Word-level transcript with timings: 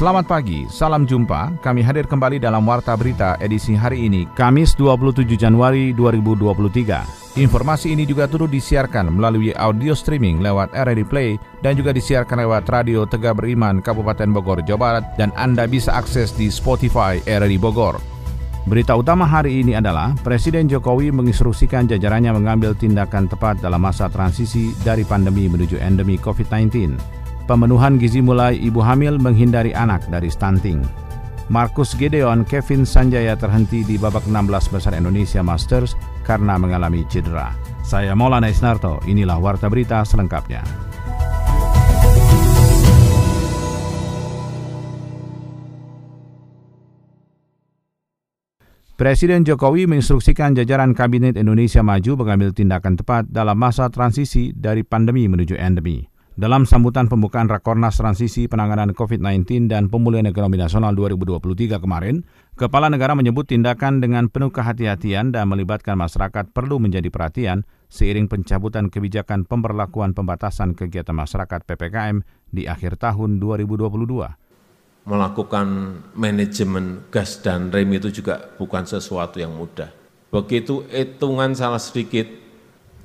Selamat 0.00 0.24
pagi, 0.24 0.64
salam 0.72 1.04
jumpa. 1.04 1.60
Kami 1.60 1.84
hadir 1.84 2.08
kembali 2.08 2.40
dalam 2.40 2.64
Warta 2.64 2.96
Berita 2.96 3.36
edisi 3.36 3.76
hari 3.76 4.08
ini, 4.08 4.24
Kamis 4.32 4.72
27 4.72 5.28
Januari 5.36 5.92
2023. 5.92 7.36
Informasi 7.36 7.92
ini 7.92 8.08
juga 8.08 8.24
turut 8.24 8.48
disiarkan 8.48 9.12
melalui 9.12 9.52
audio 9.52 9.92
streaming 9.92 10.40
lewat 10.40 10.72
RRI 10.72 11.04
Play 11.04 11.30
dan 11.60 11.76
juga 11.76 11.92
disiarkan 11.92 12.48
lewat 12.48 12.64
Radio 12.72 13.04
Tegak 13.04 13.44
Beriman 13.44 13.84
Kabupaten 13.84 14.32
Bogor, 14.32 14.64
Jawa 14.64 14.80
Barat 14.80 15.04
dan 15.20 15.36
Anda 15.36 15.68
bisa 15.68 15.92
akses 15.92 16.32
di 16.32 16.48
Spotify 16.48 17.20
RRI 17.28 17.60
Bogor. 17.60 18.00
Berita 18.64 18.96
utama 18.96 19.28
hari 19.28 19.60
ini 19.60 19.76
adalah 19.76 20.16
Presiden 20.24 20.64
Jokowi 20.64 21.12
menginstruksikan 21.12 21.84
jajarannya 21.92 22.40
mengambil 22.40 22.72
tindakan 22.72 23.28
tepat 23.28 23.60
dalam 23.60 23.84
masa 23.84 24.08
transisi 24.08 24.72
dari 24.80 25.04
pandemi 25.04 25.44
menuju 25.44 25.76
endemi 25.76 26.16
COVID-19. 26.16 27.19
Pemenuhan 27.50 27.98
gizi 27.98 28.22
mulai 28.22 28.54
ibu 28.62 28.78
hamil 28.78 29.18
menghindari 29.18 29.74
anak 29.74 30.06
dari 30.06 30.30
stunting. 30.30 30.86
Markus 31.50 31.98
Gideon 31.98 32.46
Kevin 32.46 32.86
Sanjaya 32.86 33.34
terhenti 33.34 33.82
di 33.82 33.98
babak 33.98 34.22
16 34.22 34.70
besar 34.70 34.94
Indonesia 34.94 35.42
Masters 35.42 35.98
karena 36.22 36.54
mengalami 36.54 37.02
cedera. 37.10 37.50
Saya 37.82 38.14
Maulana 38.14 38.46
Isnarto, 38.46 39.02
inilah 39.02 39.42
Warta 39.42 39.66
Berita 39.66 40.06
selengkapnya. 40.06 40.62
Presiden 48.94 49.42
Jokowi 49.42 49.90
menginstruksikan 49.90 50.54
jajaran 50.54 50.94
Kabinet 50.94 51.34
Indonesia 51.34 51.82
Maju 51.82 52.14
mengambil 52.14 52.54
tindakan 52.54 52.94
tepat 52.94 53.26
dalam 53.26 53.58
masa 53.58 53.90
transisi 53.90 54.54
dari 54.54 54.86
pandemi 54.86 55.26
menuju 55.26 55.58
endemi. 55.58 56.19
Dalam 56.40 56.64
sambutan 56.64 57.04
pembukaan 57.04 57.52
Rakornas 57.52 58.00
Transisi 58.00 58.48
Penanganan 58.48 58.96
COVID-19 58.96 59.68
dan 59.68 59.92
Pemulihan 59.92 60.24
Ekonomi 60.24 60.56
Nasional 60.56 60.96
2023 60.96 61.76
kemarin, 61.76 62.24
Kepala 62.56 62.88
Negara 62.88 63.12
menyebut 63.12 63.44
tindakan 63.44 64.00
dengan 64.00 64.32
penuh 64.32 64.48
kehati-hatian 64.48 65.36
dan 65.36 65.52
melibatkan 65.52 66.00
masyarakat 66.00 66.48
perlu 66.56 66.80
menjadi 66.80 67.12
perhatian 67.12 67.68
seiring 67.92 68.24
pencabutan 68.24 68.88
kebijakan 68.88 69.44
pemberlakuan 69.44 70.16
pembatasan 70.16 70.72
kegiatan 70.72 71.12
masyarakat 71.12 71.60
PPKM 71.60 72.24
di 72.48 72.64
akhir 72.64 72.96
tahun 72.96 73.36
2022 73.36 74.00
melakukan 75.04 75.66
manajemen 76.16 77.04
gas 77.12 77.44
dan 77.44 77.68
rem 77.68 77.92
itu 77.92 78.08
juga 78.08 78.48
bukan 78.56 78.88
sesuatu 78.88 79.36
yang 79.36 79.52
mudah. 79.52 79.92
Begitu 80.32 80.88
hitungan 80.88 81.52
salah 81.52 81.80
sedikit, 81.80 82.24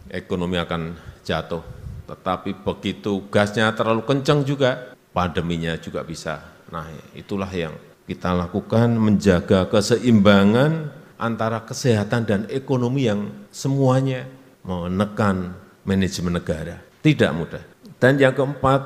ekonomi 0.08 0.56
akan 0.56 0.96
jatuh 1.28 1.85
tetapi 2.06 2.62
begitu 2.62 3.26
gasnya 3.34 3.74
terlalu 3.74 4.06
kencang 4.06 4.46
juga, 4.46 4.94
pandeminya 5.10 5.74
juga 5.82 6.06
bisa 6.06 6.42
naik. 6.70 7.18
Itulah 7.18 7.50
yang 7.50 7.74
kita 8.06 8.30
lakukan 8.38 8.94
menjaga 8.94 9.66
keseimbangan 9.66 10.94
antara 11.18 11.66
kesehatan 11.66 12.22
dan 12.30 12.42
ekonomi 12.54 13.10
yang 13.10 13.34
semuanya 13.50 14.30
menekan 14.62 15.58
manajemen 15.82 16.38
negara. 16.38 16.78
Tidak 17.02 17.32
mudah. 17.34 17.64
Dan 17.98 18.22
yang 18.22 18.38
keempat, 18.38 18.82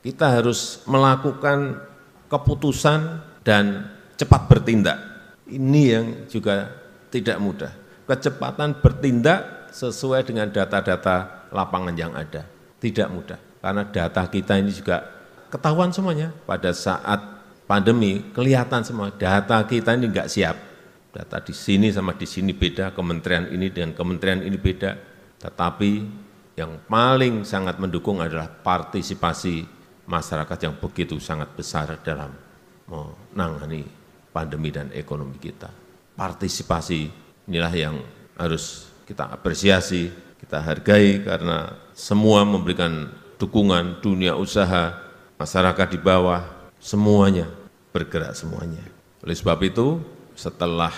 kita 0.00 0.40
harus 0.40 0.80
melakukan 0.88 1.76
keputusan 2.32 3.20
dan 3.44 3.92
cepat 4.16 4.48
bertindak. 4.48 4.98
Ini 5.48 5.82
yang 5.84 6.06
juga 6.32 6.72
tidak 7.12 7.36
mudah. 7.36 7.72
Kecepatan 8.08 8.80
bertindak 8.80 9.68
sesuai 9.72 10.24
dengan 10.24 10.48
data-data 10.48 11.48
lapangan 11.52 11.96
yang 11.96 12.12
ada 12.12 12.51
tidak 12.82 13.08
mudah. 13.14 13.38
Karena 13.62 13.86
data 13.86 14.26
kita 14.26 14.58
ini 14.58 14.74
juga 14.74 15.06
ketahuan 15.54 15.94
semuanya. 15.94 16.34
Pada 16.42 16.74
saat 16.74 17.22
pandemi 17.70 18.26
kelihatan 18.34 18.82
semua. 18.82 19.14
Data 19.14 19.62
kita 19.62 19.94
ini 19.94 20.10
enggak 20.10 20.26
siap. 20.26 20.58
Data 21.14 21.38
di 21.38 21.54
sini 21.54 21.94
sama 21.94 22.18
di 22.18 22.26
sini 22.26 22.50
beda. 22.50 22.90
Kementerian 22.90 23.46
ini 23.54 23.70
dengan 23.70 23.94
kementerian 23.94 24.42
ini 24.42 24.58
beda. 24.58 24.98
Tetapi 25.38 25.90
yang 26.58 26.82
paling 26.90 27.46
sangat 27.46 27.78
mendukung 27.78 28.18
adalah 28.18 28.50
partisipasi 28.50 29.62
masyarakat 30.10 30.58
yang 30.58 30.74
begitu 30.82 31.16
sangat 31.22 31.54
besar 31.54 32.02
dalam 32.02 32.34
menangani 32.90 33.86
pandemi 34.34 34.74
dan 34.74 34.90
ekonomi 34.90 35.38
kita. 35.38 35.70
Partisipasi 36.18 37.08
inilah 37.46 37.72
yang 37.72 37.96
harus 38.36 38.90
kita 39.06 39.30
apresiasi 39.30 40.10
kita 40.42 40.58
hargai 40.58 41.22
karena 41.22 41.78
semua 41.94 42.42
memberikan 42.42 43.08
dukungan 43.38 44.02
dunia 44.02 44.34
usaha, 44.34 44.98
masyarakat 45.38 45.88
di 45.94 45.98
bawah, 46.02 46.42
semuanya 46.82 47.46
bergerak 47.94 48.34
semuanya. 48.34 48.82
Oleh 49.22 49.36
sebab 49.36 49.58
itu, 49.62 50.02
setelah 50.34 50.90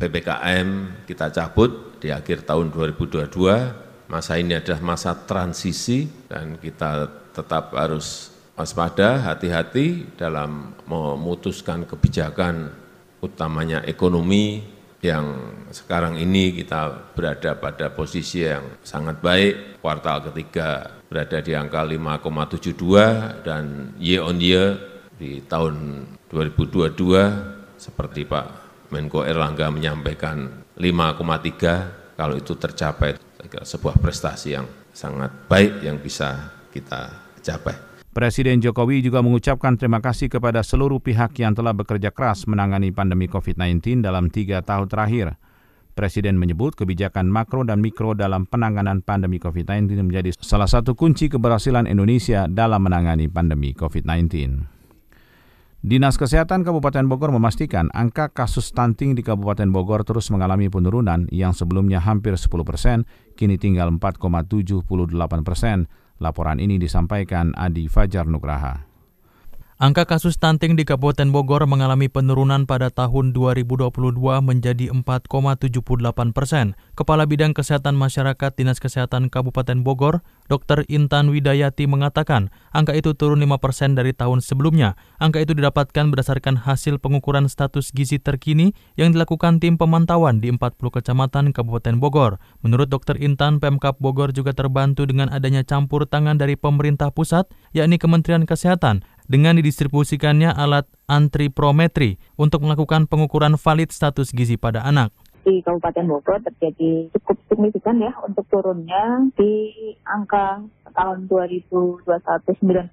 PPKM 0.00 1.04
kita 1.04 1.28
cabut 1.28 2.00
di 2.00 2.08
akhir 2.08 2.48
tahun 2.48 2.72
2022, 2.72 4.08
masa 4.08 4.40
ini 4.40 4.56
adalah 4.56 4.80
masa 4.80 5.12
transisi 5.14 6.08
dan 6.30 6.56
kita 6.56 7.10
tetap 7.36 7.74
harus 7.76 8.32
waspada, 8.56 9.20
hati-hati 9.32 10.16
dalam 10.16 10.76
memutuskan 10.86 11.84
kebijakan 11.84 12.72
utamanya 13.22 13.82
ekonomi, 13.86 14.64
yang 15.02 15.26
sekarang 15.74 16.14
ini 16.14 16.54
kita 16.54 17.10
berada 17.12 17.58
pada 17.58 17.90
posisi 17.90 18.46
yang 18.46 18.78
sangat 18.86 19.18
baik, 19.18 19.82
kuartal 19.82 20.30
ketiga 20.30 21.02
berada 21.10 21.42
di 21.42 21.52
angka 21.58 21.82
5,72 21.82 23.42
dan 23.42 23.92
year 23.98 24.22
on 24.22 24.38
year 24.38 24.78
di 25.18 25.42
tahun 25.42 26.06
2022 26.30 26.94
seperti 27.76 28.24
Pak 28.24 28.46
Menko 28.94 29.26
Erlangga 29.26 29.74
menyampaikan 29.74 30.62
5,3 30.78 32.14
kalau 32.14 32.38
itu 32.38 32.54
tercapai 32.54 33.18
sebuah 33.66 33.98
prestasi 33.98 34.54
yang 34.54 34.70
sangat 34.94 35.50
baik 35.50 35.82
yang 35.82 35.98
bisa 35.98 36.54
kita 36.70 37.10
capai. 37.42 37.91
Presiden 38.12 38.60
Jokowi 38.60 39.00
juga 39.00 39.24
mengucapkan 39.24 39.72
terima 39.80 40.04
kasih 40.04 40.28
kepada 40.28 40.60
seluruh 40.60 41.00
pihak 41.00 41.32
yang 41.40 41.56
telah 41.56 41.72
bekerja 41.72 42.12
keras 42.12 42.44
menangani 42.44 42.92
pandemi 42.92 43.24
COVID-19 43.24 44.04
dalam 44.04 44.28
tiga 44.28 44.60
tahun 44.60 44.84
terakhir. 44.84 45.40
Presiden 45.96 46.36
menyebut 46.36 46.76
kebijakan 46.76 47.32
makro 47.32 47.64
dan 47.64 47.80
mikro 47.80 48.12
dalam 48.12 48.44
penanganan 48.44 49.00
pandemi 49.00 49.40
COVID-19 49.40 49.96
menjadi 50.04 50.28
salah 50.44 50.68
satu 50.68 50.92
kunci 50.92 51.32
keberhasilan 51.32 51.88
Indonesia 51.88 52.44
dalam 52.52 52.84
menangani 52.84 53.32
pandemi 53.32 53.72
COVID-19. 53.72 54.60
Dinas 55.80 56.20
Kesehatan 56.20 56.68
Kabupaten 56.68 57.08
Bogor 57.08 57.32
memastikan 57.32 57.88
angka 57.96 58.28
kasus 58.28 58.76
stunting 58.76 59.16
di 59.16 59.24
Kabupaten 59.24 59.72
Bogor 59.72 60.04
terus 60.04 60.28
mengalami 60.28 60.68
penurunan 60.68 61.32
yang 61.32 61.56
sebelumnya 61.56 62.04
hampir 62.04 62.36
10 62.36 62.60
persen, 62.60 63.08
kini 63.40 63.56
tinggal 63.56 63.88
4,78 63.96 64.44
persen 65.40 65.88
Laporan 66.22 66.62
ini 66.62 66.78
disampaikan 66.78 67.50
Adi 67.58 67.90
Fajar 67.90 68.30
Nugraha. 68.30 68.91
Angka 69.82 70.06
kasus 70.06 70.38
stunting 70.38 70.78
di 70.78 70.86
Kabupaten 70.86 71.34
Bogor 71.34 71.66
mengalami 71.66 72.06
penurunan 72.06 72.70
pada 72.70 72.86
tahun 72.86 73.34
2022 73.34 73.90
menjadi 74.38 74.94
4,78 74.94 76.30
persen. 76.30 76.78
Kepala 76.94 77.26
Bidang 77.26 77.50
Kesehatan 77.50 77.98
Masyarakat 77.98 78.54
Dinas 78.54 78.78
Kesehatan 78.78 79.26
Kabupaten 79.26 79.82
Bogor, 79.82 80.22
Dr. 80.46 80.86
Intan 80.86 81.34
Widayati 81.34 81.90
mengatakan 81.90 82.54
angka 82.70 82.94
itu 82.94 83.18
turun 83.18 83.42
5 83.42 83.58
persen 83.58 83.98
dari 83.98 84.14
tahun 84.14 84.38
sebelumnya. 84.38 84.94
Angka 85.18 85.42
itu 85.42 85.50
didapatkan 85.50 86.14
berdasarkan 86.14 86.62
hasil 86.62 87.02
pengukuran 87.02 87.50
status 87.50 87.90
gizi 87.90 88.22
terkini 88.22 88.78
yang 88.94 89.10
dilakukan 89.10 89.58
tim 89.58 89.82
pemantauan 89.82 90.38
di 90.38 90.54
40 90.54 90.78
kecamatan 90.78 91.50
Kabupaten 91.50 91.98
Bogor. 91.98 92.38
Menurut 92.62 92.86
Dr. 92.86 93.18
Intan, 93.18 93.58
Pemkap 93.58 93.98
Bogor 93.98 94.30
juga 94.30 94.54
terbantu 94.54 95.10
dengan 95.10 95.26
adanya 95.26 95.66
campur 95.66 96.06
tangan 96.06 96.38
dari 96.38 96.54
pemerintah 96.54 97.10
pusat, 97.10 97.50
yakni 97.74 97.98
Kementerian 97.98 98.46
Kesehatan, 98.46 99.02
dengan 99.30 99.58
didistribusikannya 99.58 100.50
alat 100.50 100.88
antriprometri 101.06 102.18
untuk 102.34 102.66
melakukan 102.66 103.06
pengukuran 103.06 103.54
valid 103.54 103.94
status 103.94 104.34
gizi 104.34 104.58
pada 104.58 104.82
anak. 104.82 105.14
Di 105.42 105.62
Kabupaten 105.62 106.06
Bogor 106.06 106.38
terjadi 106.42 107.10
cukup 107.18 107.36
signifikan 107.50 107.98
ya 107.98 108.14
untuk 108.22 108.46
turunnya 108.48 109.28
di 109.34 109.74
angka 110.06 110.62
tahun 110.92 111.26
2021 111.26 112.04
9,78 112.04 112.92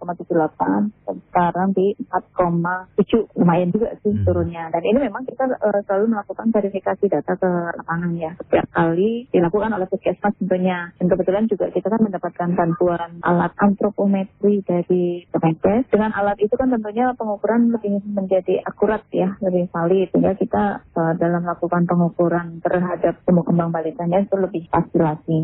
dan 1.06 1.18
sekarang 1.30 1.70
di 1.76 1.94
4,7 2.08 3.38
lumayan 3.38 3.70
juga 3.76 3.94
sih 4.02 4.16
hmm. 4.16 4.26
turunnya. 4.26 4.72
Dan 4.72 4.84
ini 4.88 4.98
memang 5.12 5.28
kita 5.28 5.46
uh, 5.46 5.82
selalu 5.86 6.16
melakukan 6.16 6.48
verifikasi 6.50 7.06
data 7.12 7.34
ke 7.36 7.50
lapangan 7.76 8.12
ya. 8.16 8.32
Setiap 8.40 8.68
kali 8.72 9.28
dilakukan 9.30 9.72
oleh 9.76 9.88
puskesmas 9.92 10.34
tentunya. 10.40 10.96
Dan 10.98 11.12
kebetulan 11.12 11.46
juga 11.52 11.68
kita 11.70 11.88
kan 11.92 12.02
mendapatkan 12.02 12.50
bantuan 12.56 13.20
alat 13.22 13.54
antropometri 13.60 14.64
dari 14.64 15.28
Kemenkes. 15.30 15.92
Dengan 15.92 16.16
alat 16.16 16.40
itu 16.40 16.56
kan 16.56 16.72
tentunya 16.72 17.12
pengukuran 17.14 17.76
lebih 17.76 18.00
menjadi 18.08 18.64
akurat 18.64 19.04
ya 19.12 19.36
lebih 19.44 19.68
valid. 19.70 20.08
Sehingga 20.16 20.34
kita 20.40 20.64
uh, 20.96 21.14
dalam 21.20 21.44
melakukan 21.44 21.84
pengukuran 21.86 22.39
terhadap 22.64 23.20
tumbuh 23.24 23.46
kembang 23.46 23.72
balitanya 23.72 24.24
itu 24.24 24.36
lebih 24.36 24.68
pasti 24.70 24.98
lagi. 25.00 25.40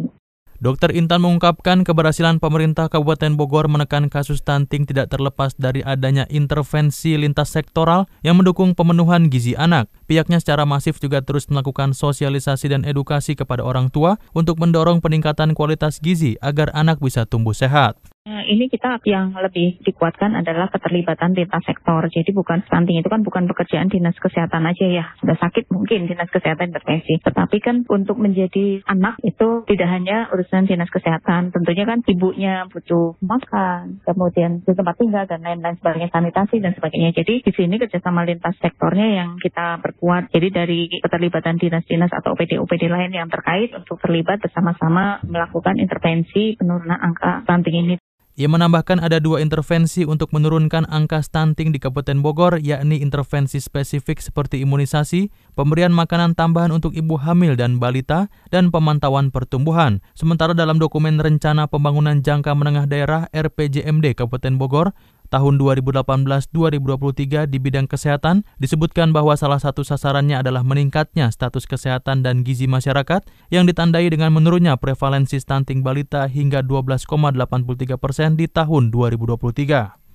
Dr. 0.56 0.96
Intan 0.96 1.20
mengungkapkan 1.20 1.84
keberhasilan 1.84 2.40
pemerintah 2.40 2.88
Kabupaten 2.88 3.36
Bogor 3.36 3.68
menekan 3.68 4.08
kasus 4.08 4.40
stunting 4.40 4.88
tidak 4.88 5.12
terlepas 5.12 5.52
dari 5.60 5.84
adanya 5.84 6.24
intervensi 6.32 7.20
lintas 7.20 7.52
sektoral 7.52 8.08
yang 8.24 8.40
mendukung 8.40 8.72
pemenuhan 8.72 9.28
gizi 9.28 9.52
anak. 9.60 9.92
Pihaknya 10.06 10.38
secara 10.38 10.70
masif 10.70 11.02
juga 11.02 11.26
terus 11.26 11.50
melakukan 11.50 11.98
sosialisasi 11.98 12.70
dan 12.70 12.86
edukasi 12.86 13.34
kepada 13.34 13.66
orang 13.66 13.90
tua 13.90 14.22
untuk 14.38 14.62
mendorong 14.62 15.02
peningkatan 15.02 15.58
kualitas 15.58 15.98
gizi 15.98 16.38
agar 16.46 16.70
anak 16.78 17.02
bisa 17.02 17.26
tumbuh 17.26 17.58
sehat. 17.58 17.98
Nah, 18.26 18.42
ini 18.42 18.66
kita 18.74 18.98
yang 19.06 19.38
lebih 19.38 19.78
dikuatkan 19.86 20.34
adalah 20.34 20.66
keterlibatan 20.74 21.38
lintas 21.38 21.62
sektor. 21.62 22.02
Jadi 22.10 22.34
bukan 22.34 22.66
stunting 22.66 22.98
itu 22.98 23.06
kan 23.06 23.22
bukan 23.22 23.46
pekerjaan 23.46 23.86
dinas 23.86 24.18
kesehatan 24.18 24.66
aja 24.66 24.86
ya. 24.90 25.06
Sudah 25.22 25.38
sakit 25.38 25.70
mungkin 25.70 26.10
dinas 26.10 26.26
kesehatan 26.34 26.74
intervensi. 26.74 27.22
Tetapi 27.22 27.58
kan 27.62 27.86
untuk 27.86 28.18
menjadi 28.18 28.82
anak 28.90 29.22
itu 29.22 29.62
tidak 29.70 29.90
hanya 29.94 30.26
urusan 30.34 30.66
dinas 30.66 30.90
kesehatan. 30.90 31.54
Tentunya 31.54 31.86
kan 31.86 32.02
ibunya 32.02 32.66
butuh 32.66 33.14
makan, 33.22 34.02
kemudian 34.02 34.66
di 34.66 34.74
tempat 34.74 34.98
tinggal 34.98 35.30
dan 35.30 35.46
lain-lain 35.46 35.78
sebagainya, 35.78 36.10
sanitasi 36.10 36.66
dan 36.66 36.74
sebagainya. 36.74 37.14
Jadi 37.14 37.46
di 37.46 37.52
sini 37.54 37.78
kerjasama 37.78 38.26
lintas 38.26 38.58
sektornya 38.58 39.22
yang 39.22 39.38
kita 39.38 39.78
perkuat. 39.96 40.28
Jadi 40.36 40.48
dari 40.52 40.80
keterlibatan 41.00 41.56
dinas-dinas 41.56 42.12
atau 42.12 42.36
OPD-OPD 42.36 42.92
lain 42.92 43.16
yang 43.16 43.32
terkait 43.32 43.72
untuk 43.72 43.98
terlibat 44.04 44.44
bersama-sama 44.44 45.24
melakukan 45.24 45.80
intervensi 45.80 46.60
penurunan 46.60 47.00
angka 47.00 47.48
stunting 47.48 47.76
ini. 47.88 47.96
Ia 48.36 48.52
menambahkan 48.52 49.00
ada 49.00 49.24
dua 49.24 49.40
intervensi 49.40 50.04
untuk 50.04 50.36
menurunkan 50.36 50.92
angka 50.92 51.24
stunting 51.24 51.72
di 51.72 51.80
Kabupaten 51.80 52.20
Bogor, 52.20 52.60
yakni 52.60 53.00
intervensi 53.00 53.64
spesifik 53.64 54.20
seperti 54.20 54.60
imunisasi, 54.60 55.32
pemberian 55.56 55.96
makanan 55.96 56.36
tambahan 56.36 56.76
untuk 56.76 56.92
ibu 57.00 57.16
hamil 57.16 57.56
dan 57.56 57.80
balita, 57.80 58.28
dan 58.52 58.76
pemantauan 58.76 59.32
pertumbuhan. 59.32 60.04
Sementara 60.20 60.52
dalam 60.52 60.84
dokumen 60.84 61.16
Rencana 61.16 61.72
Pembangunan 61.72 62.20
Jangka 62.20 62.52
Menengah 62.60 62.92
Daerah 62.92 63.32
RPJMD 63.32 64.20
Kabupaten 64.20 64.60
Bogor, 64.60 64.92
tahun 65.28 65.58
2018-2023 65.62 67.50
di 67.50 67.58
bidang 67.58 67.86
kesehatan 67.90 68.48
disebutkan 68.62 69.12
bahwa 69.12 69.34
salah 69.34 69.60
satu 69.60 69.82
sasarannya 69.82 70.40
adalah 70.40 70.62
meningkatnya 70.62 71.30
status 71.34 71.66
kesehatan 71.68 72.24
dan 72.24 72.46
gizi 72.46 72.66
masyarakat 72.66 73.26
yang 73.50 73.66
ditandai 73.66 74.08
dengan 74.08 74.32
menurunnya 74.32 74.78
prevalensi 74.78 75.42
stunting 75.42 75.82
balita 75.82 76.26
hingga 76.30 76.64
12,83 76.64 77.98
persen 77.98 78.38
di 78.38 78.46
tahun 78.50 78.94
2023. 78.94 80.06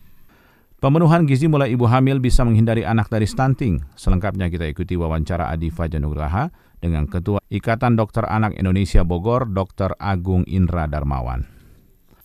Pemenuhan 0.80 1.28
gizi 1.28 1.44
mulai 1.44 1.76
ibu 1.76 1.84
hamil 1.84 2.24
bisa 2.24 2.40
menghindari 2.40 2.88
anak 2.88 3.12
dari 3.12 3.28
stunting. 3.28 3.84
Selengkapnya 4.00 4.48
kita 4.48 4.64
ikuti 4.64 4.96
wawancara 4.96 5.52
Adi 5.52 5.68
Fajanugraha 5.68 6.48
dengan 6.80 7.04
Ketua 7.04 7.44
Ikatan 7.52 8.00
Dokter 8.00 8.24
Anak 8.24 8.56
Indonesia 8.56 9.04
Bogor, 9.04 9.44
Dr. 9.52 9.92
Agung 10.00 10.48
Indra 10.48 10.88
Darmawan. 10.88 11.44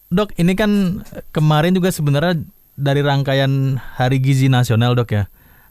Dok, 0.07 0.39
ini 0.39 0.55
kan 0.55 1.03
kemarin 1.35 1.75
juga 1.75 1.91
sebenarnya 1.91 2.47
dari 2.75 3.01
rangkaian 3.03 3.79
Hari 3.79 4.19
Gizi 4.19 4.51
Nasional 4.51 4.95
dok 4.95 5.11
ya. 5.11 5.23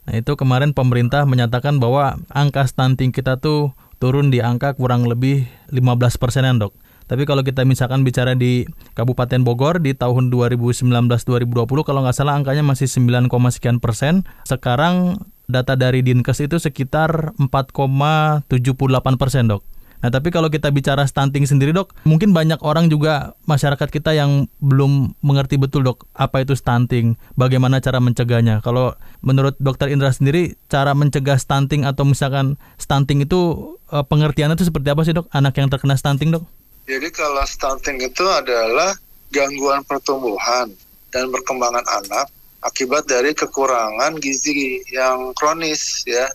Nah 0.05 0.21
itu 0.21 0.37
kemarin 0.37 0.73
pemerintah 0.73 1.25
menyatakan 1.25 1.81
bahwa 1.81 2.17
angka 2.29 2.65
stunting 2.69 3.09
kita 3.09 3.41
tuh 3.41 3.73
turun 3.97 4.29
di 4.29 4.41
angka 4.41 4.77
kurang 4.77 5.09
lebih 5.09 5.49
15 5.73 6.21
persenan 6.21 6.61
dok. 6.61 6.77
Tapi 7.05 7.29
kalau 7.29 7.45
kita 7.45 7.61
misalkan 7.69 8.01
bicara 8.01 8.33
di 8.33 8.65
Kabupaten 8.97 9.45
Bogor 9.45 9.77
di 9.77 9.93
tahun 9.93 10.33
2019-2020 10.33 11.53
kalau 11.85 12.01
nggak 12.01 12.17
salah 12.17 12.33
angkanya 12.33 12.65
masih 12.65 12.89
9, 12.89 13.29
sekian 13.53 13.77
persen. 13.77 14.25
Sekarang 14.49 15.21
data 15.45 15.77
dari 15.77 16.01
Dinkes 16.01 16.41
itu 16.41 16.57
sekitar 16.57 17.37
4,78 17.37 19.21
persen 19.21 19.53
dok. 19.53 19.61
Nah, 20.05 20.13
tapi 20.13 20.29
kalau 20.29 20.53
kita 20.53 20.69
bicara 20.69 21.01
stunting 21.09 21.49
sendiri, 21.49 21.73
Dok, 21.73 21.97
mungkin 22.05 22.29
banyak 22.29 22.61
orang 22.61 22.93
juga 22.93 23.33
masyarakat 23.49 23.89
kita 23.89 24.13
yang 24.13 24.45
belum 24.61 25.17
mengerti 25.25 25.57
betul, 25.57 25.81
Dok, 25.81 26.05
apa 26.13 26.45
itu 26.45 26.53
stunting, 26.53 27.17
bagaimana 27.33 27.81
cara 27.81 27.97
mencegahnya. 27.97 28.61
Kalau 28.61 28.93
menurut 29.25 29.57
Dokter 29.57 29.89
Indra 29.89 30.13
sendiri, 30.13 30.61
cara 30.69 30.93
mencegah 30.93 31.41
stunting 31.41 31.89
atau 31.89 32.05
misalkan 32.05 32.61
stunting 32.77 33.25
itu 33.25 33.73
eh, 33.89 34.05
pengertiannya 34.05 34.53
itu 34.53 34.69
seperti 34.69 34.93
apa 34.93 35.01
sih, 35.01 35.17
Dok? 35.17 35.25
Anak 35.33 35.57
yang 35.57 35.73
terkena 35.73 35.97
stunting, 35.97 36.37
Dok? 36.37 36.45
Jadi 36.85 37.09
kalau 37.09 37.41
stunting 37.49 37.97
itu 38.05 38.29
adalah 38.29 38.93
gangguan 39.33 39.81
pertumbuhan 39.89 40.69
dan 41.09 41.33
perkembangan 41.33 41.81
anak 41.81 42.29
akibat 42.61 43.09
dari 43.09 43.33
kekurangan 43.33 44.21
gizi 44.21 44.85
yang 44.93 45.33
kronis 45.33 46.05
ya. 46.05 46.29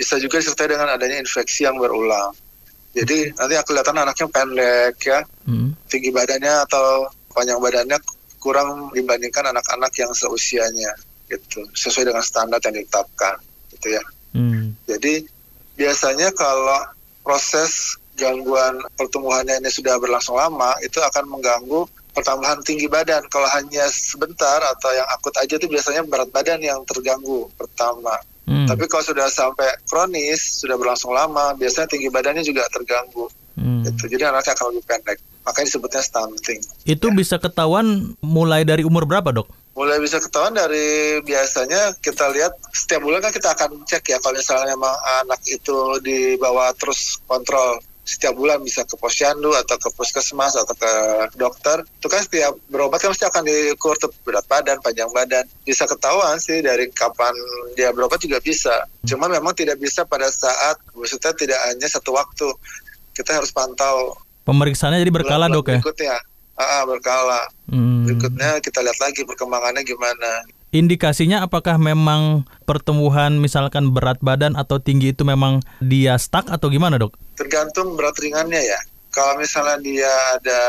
Bisa 0.00 0.16
juga 0.16 0.40
disertai 0.40 0.72
dengan 0.72 0.88
adanya 0.96 1.20
infeksi 1.20 1.68
yang 1.68 1.76
berulang. 1.76 2.32
Jadi 2.90 3.30
nanti 3.38 3.54
yang 3.54 3.66
kelihatan 3.66 3.96
anaknya 4.02 4.26
pendek 4.26 4.96
ya, 5.06 5.20
hmm. 5.46 5.78
tinggi 5.86 6.10
badannya 6.10 6.54
atau 6.66 7.06
panjang 7.30 7.62
badannya 7.62 7.98
kurang 8.42 8.90
dibandingkan 8.90 9.46
anak-anak 9.54 9.92
yang 9.94 10.10
seusianya 10.10 10.90
gitu, 11.30 11.62
sesuai 11.70 12.10
dengan 12.10 12.24
standar 12.24 12.58
yang 12.66 12.82
ditetapkan 12.82 13.38
gitu 13.78 13.94
ya. 13.94 14.02
Hmm. 14.34 14.74
Jadi 14.90 15.22
biasanya 15.78 16.34
kalau 16.34 16.82
proses 17.22 17.94
gangguan 18.18 18.82
pertumbuhannya 18.98 19.62
ini 19.62 19.70
sudah 19.70 19.96
berlangsung 20.02 20.34
lama, 20.34 20.74
itu 20.82 20.98
akan 20.98 21.30
mengganggu 21.30 21.86
pertambahan 22.12 22.60
tinggi 22.66 22.90
badan. 22.90 23.22
Kalau 23.30 23.46
hanya 23.54 23.86
sebentar 23.88 24.58
atau 24.60 24.90
yang 24.92 25.06
akut 25.14 25.32
aja 25.38 25.54
itu 25.56 25.70
biasanya 25.70 26.02
berat 26.04 26.28
badan 26.34 26.60
yang 26.60 26.82
terganggu 26.84 27.46
pertama. 27.54 28.18
Hmm. 28.50 28.66
Tapi 28.66 28.84
kalau 28.90 29.06
sudah 29.06 29.30
sampai 29.30 29.70
kronis, 29.86 30.58
sudah 30.58 30.74
berlangsung 30.74 31.14
lama, 31.14 31.54
biasanya 31.54 31.86
tinggi 31.86 32.10
badannya 32.10 32.42
juga 32.42 32.66
terganggu. 32.74 33.30
Hmm. 33.54 33.86
Gitu. 33.86 34.10
Jadi 34.10 34.26
anaknya 34.26 34.58
akan 34.58 34.74
lebih 34.74 34.84
pendek. 34.90 35.18
Makanya 35.46 35.66
disebutnya 35.70 36.02
stunting. 36.02 36.60
Itu 36.82 37.06
ya. 37.08 37.14
bisa 37.14 37.38
ketahuan 37.38 38.18
mulai 38.18 38.66
dari 38.66 38.82
umur 38.82 39.06
berapa, 39.06 39.30
Dok? 39.30 39.46
Mulai 39.78 40.02
bisa 40.02 40.18
ketahuan 40.18 40.58
dari 40.58 41.22
biasanya 41.22 41.94
kita 42.02 42.26
lihat 42.34 42.58
setiap 42.74 43.06
bulan 43.06 43.22
kan 43.22 43.30
kita 43.30 43.54
akan 43.54 43.86
cek 43.86 44.02
ya 44.10 44.18
kalau 44.18 44.34
misalnya 44.34 44.74
memang 44.74 44.92
anak 45.22 45.40
itu 45.46 45.78
dibawa 46.02 46.74
terus 46.74 47.22
kontrol 47.24 47.78
setiap 48.00 48.34
bulan 48.34 48.64
bisa 48.64 48.82
ke 48.82 48.96
posyandu 48.96 49.52
atau 49.54 49.76
ke 49.76 49.88
puskesmas 49.94 50.56
atau 50.56 50.72
ke 50.72 50.92
dokter 51.36 51.84
itu 51.84 52.08
kan 52.08 52.20
setiap 52.24 52.56
berobat 52.72 52.98
kan 52.98 53.12
mesti 53.12 53.28
akan 53.28 53.42
diukur 53.44 53.94
berat 54.24 54.44
badan 54.48 54.80
panjang 54.80 55.08
badan. 55.12 55.44
Bisa 55.62 55.84
ketahuan 55.84 56.40
sih 56.40 56.64
dari 56.64 56.88
kapan 56.90 57.32
dia 57.76 57.92
berobat 57.92 58.18
juga 58.18 58.40
bisa. 58.40 58.88
Cuma 59.04 59.28
memang 59.28 59.52
tidak 59.52 59.78
bisa 59.78 60.02
pada 60.08 60.26
saat 60.32 60.80
maksudnya 60.96 61.32
tidak 61.36 61.60
hanya 61.70 61.86
satu 61.86 62.16
waktu. 62.16 62.48
Kita 63.14 63.36
harus 63.36 63.52
pantau. 63.52 64.16
Pemeriksaannya 64.48 65.04
jadi 65.04 65.12
berkala 65.12 65.46
dok 65.52 65.70
ya? 65.70 65.78
berikutnya. 65.78 66.16
Ah, 66.60 66.84
berkala. 66.84 67.48
Hmm. 67.70 68.04
berikutnya 68.04 68.58
kita 68.60 68.82
lihat 68.82 68.98
lagi 68.98 69.22
perkembangannya 69.22 69.86
gimana 69.86 70.44
indikasinya 70.70 71.42
apakah 71.42 71.76
memang 71.76 72.46
pertumbuhan 72.66 73.38
misalkan 73.42 73.90
berat 73.90 74.18
badan 74.22 74.54
atau 74.54 74.78
tinggi 74.78 75.10
itu 75.10 75.26
memang 75.26 75.62
dia 75.82 76.16
stuck 76.16 76.46
atau 76.50 76.70
gimana 76.70 76.98
dok? 76.98 77.18
Tergantung 77.34 77.98
berat 77.98 78.16
ringannya 78.22 78.62
ya. 78.62 78.80
Kalau 79.10 79.38
misalnya 79.38 79.76
dia 79.82 80.12
ada 80.38 80.60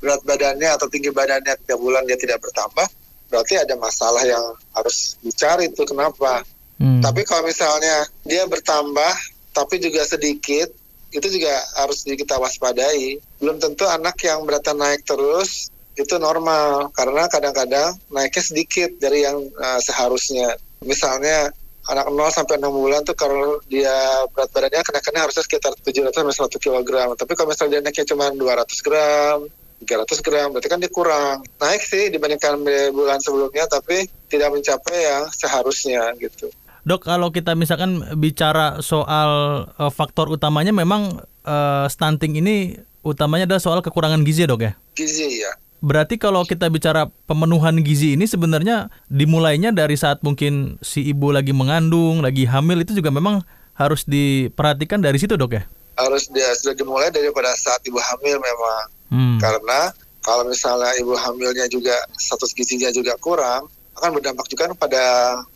berat 0.00 0.20
badannya 0.24 0.68
atau 0.76 0.88
tinggi 0.88 1.12
badannya 1.12 1.56
tiap 1.68 1.80
bulan 1.80 2.08
dia 2.08 2.16
tidak 2.16 2.40
bertambah, 2.40 2.88
berarti 3.28 3.54
ada 3.60 3.74
masalah 3.76 4.24
yang 4.24 4.44
harus 4.72 5.20
dicari 5.20 5.68
itu 5.68 5.84
kenapa. 5.84 6.40
Hmm. 6.80 7.00
Tapi 7.04 7.24
kalau 7.24 7.44
misalnya 7.48 8.08
dia 8.24 8.44
bertambah 8.48 9.12
tapi 9.52 9.80
juga 9.80 10.04
sedikit, 10.04 10.68
itu 11.12 11.26
juga 11.32 11.52
harus 11.80 12.04
kita 12.04 12.36
waspadai. 12.36 13.20
Belum 13.40 13.56
tentu 13.56 13.88
anak 13.88 14.16
yang 14.24 14.44
beratnya 14.44 14.76
naik 14.76 15.04
terus 15.04 15.72
itu 15.96 16.14
normal 16.20 16.92
karena 16.92 17.24
kadang-kadang 17.26 17.96
naiknya 18.12 18.44
sedikit 18.44 18.90
dari 19.00 19.24
yang 19.24 19.40
uh, 19.56 19.80
seharusnya. 19.80 20.54
Misalnya 20.84 21.50
anak 21.88 22.06
0 22.12 22.18
sampai 22.28 22.58
6 22.60 22.68
bulan 22.68 23.00
tuh 23.06 23.16
kalau 23.16 23.62
dia 23.70 23.94
berat 24.34 24.50
badannya 24.52 24.82
kenaikannya 24.82 25.22
harusnya 25.22 25.44
sekitar 25.46 25.72
700 25.80 26.12
sampai 26.12 26.34
1 26.34 26.64
kg. 26.64 26.90
Tapi 27.16 27.32
kalau 27.32 27.48
misalnya 27.50 27.78
dia 27.78 27.82
naiknya 27.86 28.06
cuma 28.12 28.26
200 28.28 28.86
gram, 28.86 29.38
300 29.82 30.26
gram, 30.26 30.46
berarti 30.52 30.68
kan 30.68 30.78
dia 30.82 30.92
kurang. 30.92 31.36
Naik 31.62 31.82
sih 31.84 32.10
dibandingkan 32.10 32.60
bulan 32.92 33.22
sebelumnya, 33.22 33.64
tapi 33.70 34.08
tidak 34.26 34.52
mencapai 34.52 34.98
yang 34.98 35.24
seharusnya 35.30 36.12
gitu. 36.18 36.50
Dok, 36.86 37.02
kalau 37.02 37.34
kita 37.34 37.58
misalkan 37.58 37.98
bicara 38.14 38.78
soal 38.78 39.30
uh, 39.74 39.90
faktor 39.90 40.30
utamanya 40.30 40.70
memang 40.70 41.18
uh, 41.42 41.86
stunting 41.90 42.38
ini 42.38 42.78
utamanya 43.02 43.46
adalah 43.50 43.62
soal 43.62 43.82
kekurangan 43.82 44.22
gizi, 44.22 44.46
Dok 44.46 44.60
ya? 44.62 44.72
Gizi 44.94 45.42
ya. 45.42 45.50
Berarti 45.84 46.16
kalau 46.16 46.42
kita 46.48 46.72
bicara 46.72 47.12
pemenuhan 47.28 47.80
gizi 47.84 48.16
ini 48.16 48.24
sebenarnya 48.24 48.88
dimulainya 49.12 49.70
dari 49.70 49.94
saat 49.94 50.24
mungkin 50.24 50.80
si 50.80 51.04
ibu 51.04 51.30
lagi 51.30 51.52
mengandung, 51.52 52.24
lagi 52.24 52.48
hamil 52.48 52.82
itu 52.82 52.96
juga 52.96 53.12
memang 53.12 53.44
harus 53.76 54.08
diperhatikan 54.08 55.04
dari 55.04 55.20
situ, 55.20 55.36
Dok 55.36 55.52
ya? 55.52 55.62
Harus 55.96 56.28
dia 56.32 56.48
sudah 56.56 56.76
dimulai 56.76 57.12
daripada 57.12 57.52
saat 57.56 57.84
ibu 57.84 58.00
hamil 58.00 58.40
memang. 58.40 58.84
Hmm. 59.12 59.38
Karena 59.40 59.92
kalau 60.24 60.48
misalnya 60.48 60.90
ibu 60.98 61.14
hamilnya 61.14 61.68
juga 61.70 61.94
status 62.16 62.56
gizinya 62.56 62.90
juga 62.90 63.14
kurang, 63.20 63.68
akan 63.96 64.10
berdampak 64.16 64.48
juga 64.48 64.72
pada 64.76 65.04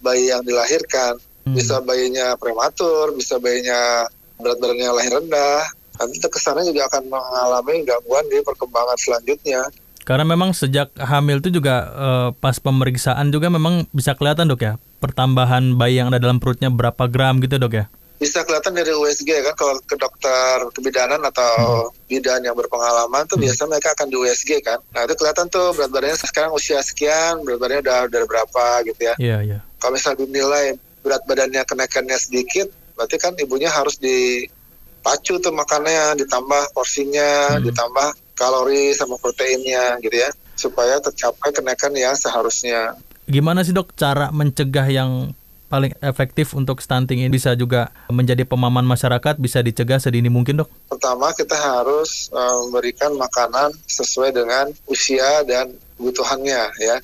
bayi 0.04 0.32
yang 0.32 0.44
dilahirkan. 0.44 1.16
Hmm. 1.48 1.56
Bisa 1.56 1.80
bayinya 1.80 2.36
prematur, 2.36 3.16
bisa 3.16 3.40
bayinya 3.40 4.06
berat 4.40 4.60
badannya 4.60 4.88
lahir 4.96 5.12
rendah. 5.16 5.64
Nanti 6.00 6.16
kesannya 6.16 6.64
juga 6.72 6.88
akan 6.88 7.12
mengalami 7.12 7.84
gangguan 7.84 8.24
di 8.32 8.40
perkembangan 8.40 8.96
selanjutnya. 8.96 9.68
Karena 10.10 10.26
memang 10.26 10.50
sejak 10.50 10.90
hamil 10.98 11.38
itu 11.38 11.54
juga 11.54 11.86
eh, 11.86 12.28
pas 12.34 12.58
pemeriksaan 12.58 13.30
juga 13.30 13.46
memang 13.46 13.86
bisa 13.94 14.18
kelihatan 14.18 14.50
dok 14.50 14.66
ya 14.66 14.74
pertambahan 14.98 15.78
bayi 15.78 16.02
yang 16.02 16.10
ada 16.10 16.18
dalam 16.18 16.42
perutnya 16.42 16.66
berapa 16.66 17.06
gram 17.06 17.38
gitu 17.38 17.62
dok 17.62 17.78
ya? 17.78 17.86
Bisa 18.18 18.42
kelihatan 18.42 18.74
dari 18.74 18.90
USG 18.90 19.30
kan 19.46 19.54
kalau 19.54 19.78
ke 19.86 19.94
dokter 19.94 20.66
kebidanan 20.74 21.22
atau 21.22 21.86
hmm. 21.86 22.10
bidan 22.10 22.42
yang 22.42 22.58
berpengalaman 22.58 23.22
tuh 23.30 23.38
hmm. 23.38 23.46
biasa 23.46 23.62
mereka 23.70 23.94
akan 23.94 24.10
di 24.10 24.16
USG 24.18 24.50
kan. 24.66 24.82
Nah 24.90 25.06
itu 25.06 25.14
kelihatan 25.14 25.46
tuh 25.46 25.78
berat 25.78 25.94
badannya 25.94 26.18
sekarang 26.18 26.52
usia 26.58 26.82
sekian, 26.82 27.46
berat 27.46 27.62
badannya 27.62 27.82
udah 27.86 27.98
udah 28.10 28.20
berapa 28.26 28.64
gitu 28.90 29.00
ya. 29.06 29.14
Iya 29.14 29.30
yeah, 29.30 29.40
iya. 29.46 29.52
Yeah. 29.56 29.60
Kalau 29.78 29.94
misalnya 29.94 30.18
dinilai 30.26 30.66
berat 31.06 31.22
badannya 31.22 31.62
kenaikannya 31.62 32.18
sedikit, 32.18 32.66
berarti 32.98 33.14
kan 33.14 33.38
ibunya 33.38 33.70
harus 33.70 33.94
dipacu 34.02 35.38
tuh 35.38 35.54
makannya, 35.54 36.18
ditambah 36.18 36.74
porsinya, 36.74 37.62
hmm. 37.62 37.70
ditambah 37.70 38.08
kalori 38.40 38.96
sama 38.96 39.20
proteinnya 39.20 40.00
gitu 40.00 40.16
ya, 40.16 40.32
supaya 40.56 40.96
tercapai 41.04 41.52
kenaikan 41.52 41.92
yang 41.92 42.16
seharusnya. 42.16 42.96
Gimana 43.28 43.60
sih 43.60 43.76
dok 43.76 43.92
cara 43.92 44.32
mencegah 44.32 44.88
yang 44.88 45.36
paling 45.70 45.94
efektif 46.02 46.50
untuk 46.58 46.82
stunting 46.82 47.22
ini 47.22 47.30
bisa 47.30 47.54
juga 47.54 47.94
menjadi 48.10 48.42
pemahaman 48.42 48.82
masyarakat 48.82 49.38
bisa 49.38 49.62
dicegah 49.62 50.02
sedini 50.02 50.26
mungkin 50.26 50.64
dok? 50.64 50.68
Pertama 50.90 51.30
kita 51.30 51.54
harus 51.54 52.26
uh, 52.34 52.66
memberikan 52.66 53.14
makanan 53.14 53.70
sesuai 53.86 54.34
dengan 54.34 54.66
usia 54.90 55.46
dan 55.46 55.70
kebutuhannya 55.94 56.74
ya. 56.82 56.96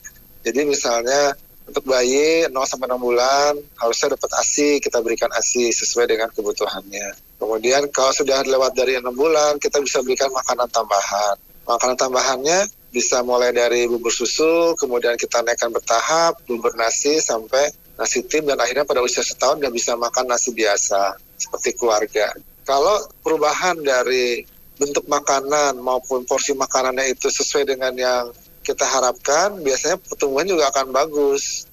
Jadi 0.42 0.66
misalnya 0.66 1.38
untuk 1.66 1.86
bayi 1.86 2.46
0 2.50 2.54
sampai 2.66 2.90
6 2.90 2.98
bulan 2.98 3.52
harusnya 3.78 4.18
dapat 4.18 4.30
ASI, 4.38 4.78
kita 4.82 4.98
berikan 5.02 5.30
ASI 5.34 5.70
sesuai 5.70 6.10
dengan 6.10 6.30
kebutuhannya. 6.34 7.25
Kemudian 7.36 7.88
kalau 7.92 8.12
sudah 8.16 8.40
lewat 8.44 8.72
dari 8.72 8.96
6 8.96 9.12
bulan, 9.12 9.60
kita 9.60 9.80
bisa 9.84 10.00
berikan 10.00 10.32
makanan 10.32 10.68
tambahan. 10.72 11.36
Makanan 11.68 11.96
tambahannya 11.98 12.58
bisa 12.94 13.20
mulai 13.20 13.52
dari 13.52 13.84
bubur 13.84 14.08
susu, 14.08 14.72
kemudian 14.80 15.20
kita 15.20 15.44
naikkan 15.44 15.68
bertahap, 15.68 16.40
bubur 16.48 16.72
nasi 16.80 17.20
sampai 17.20 17.68
nasi 17.96 18.24
tim 18.24 18.48
dan 18.48 18.56
akhirnya 18.56 18.88
pada 18.88 19.04
usia 19.04 19.20
setahun 19.20 19.60
dia 19.60 19.72
bisa 19.72 19.96
makan 19.96 20.28
nasi 20.28 20.52
biasa 20.56 21.16
seperti 21.36 21.76
keluarga. 21.76 22.32
Kalau 22.64 23.04
perubahan 23.20 23.80
dari 23.84 24.44
bentuk 24.76 25.04
makanan 25.08 25.80
maupun 25.80 26.24
porsi 26.28 26.52
makanannya 26.52 27.12
itu 27.12 27.28
sesuai 27.32 27.64
dengan 27.68 27.92
yang 27.96 28.24
kita 28.60 28.84
harapkan 28.84 29.60
biasanya 29.62 29.96
pertumbuhan 30.02 30.48
juga 30.48 30.68
akan 30.72 30.92
bagus 30.92 31.64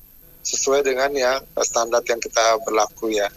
sesuai 0.44 0.84
dengan 0.84 1.12
yang 1.16 1.40
standar 1.64 2.04
yang 2.04 2.20
kita 2.20 2.60
berlaku 2.68 3.16
ya. 3.16 3.28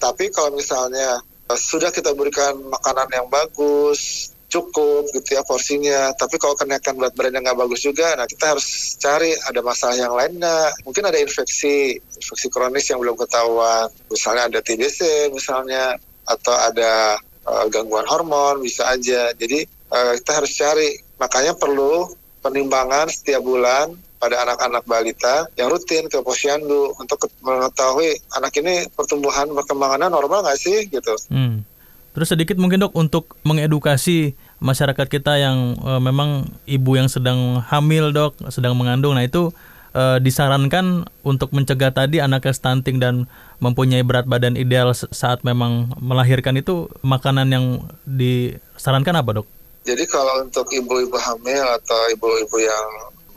Tapi 0.00 0.32
kalau 0.32 0.56
misalnya 0.56 1.20
eh, 1.52 1.60
sudah 1.60 1.92
kita 1.92 2.16
berikan 2.16 2.56
makanan 2.72 3.08
yang 3.12 3.28
bagus, 3.28 4.32
cukup 4.50 5.06
gitu 5.14 5.38
ya 5.38 5.42
porsinya. 5.46 6.10
Tapi 6.18 6.36
kalau 6.42 6.58
kenaikan 6.58 6.98
berat 6.98 7.14
badannya 7.14 7.46
nggak 7.46 7.58
bagus 7.60 7.86
juga, 7.86 8.18
nah 8.18 8.26
kita 8.26 8.56
harus 8.56 8.98
cari 8.98 9.30
ada 9.46 9.60
masalah 9.62 9.96
yang 9.96 10.12
lain 10.16 10.42
nggak. 10.42 10.70
Mungkin 10.82 11.04
ada 11.06 11.18
infeksi, 11.22 12.00
infeksi 12.18 12.48
kronis 12.50 12.90
yang 12.90 12.98
belum 12.98 13.14
ketahuan. 13.14 13.86
Misalnya 14.10 14.50
ada 14.50 14.58
TBC 14.58 15.30
misalnya, 15.30 15.94
atau 16.26 16.54
ada 16.54 17.16
uh, 17.46 17.64
gangguan 17.70 18.04
hormon 18.10 18.66
bisa 18.66 18.90
aja. 18.90 19.30
Jadi 19.38 19.62
uh, 19.94 20.12
kita 20.18 20.42
harus 20.42 20.52
cari. 20.58 20.90
Makanya 21.22 21.54
perlu 21.54 22.10
penimbangan 22.42 23.12
setiap 23.12 23.44
bulan 23.44 23.92
pada 24.20 24.44
anak-anak 24.44 24.84
balita 24.84 25.48
yang 25.56 25.72
rutin 25.72 26.04
ke 26.12 26.20
posyandu 26.20 26.92
untuk 27.00 27.24
mengetahui 27.40 28.20
anak 28.36 28.52
ini 28.60 28.84
pertumbuhan 28.92 29.48
perkembangannya 29.48 30.12
normal 30.12 30.44
nggak 30.44 30.60
sih 30.60 30.84
gitu. 30.92 31.16
Hmm. 31.32 31.64
Terus 32.12 32.28
sedikit 32.36 32.60
mungkin 32.60 32.84
dok 32.84 32.92
untuk 32.98 33.38
mengedukasi 33.48 34.34
masyarakat 34.60 35.06
kita 35.08 35.40
yang 35.40 35.78
e, 35.78 35.92
memang 36.02 36.52
ibu 36.66 36.98
yang 36.98 37.06
sedang 37.06 37.62
hamil 37.64 38.10
dok, 38.10 38.34
sedang 38.50 38.74
mengandung. 38.74 39.14
Nah 39.14 39.22
itu 39.22 39.54
e, 39.94 40.18
disarankan 40.18 41.06
untuk 41.22 41.54
mencegah 41.54 41.94
tadi 41.94 42.18
anaknya 42.18 42.50
stunting 42.50 42.98
dan 42.98 43.30
mempunyai 43.62 44.02
berat 44.02 44.26
badan 44.26 44.58
ideal 44.58 44.90
saat 44.92 45.46
memang 45.46 45.94
melahirkan 46.02 46.58
itu 46.58 46.90
makanan 47.06 47.46
yang 47.46 47.64
disarankan 48.02 49.14
apa 49.14 49.30
dok? 49.40 49.46
Jadi 49.86 50.04
kalau 50.10 50.44
untuk 50.44 50.66
ibu-ibu 50.66 51.16
hamil 51.16 51.64
atau 51.78 52.00
ibu-ibu 52.12 52.56
yang 52.58 52.86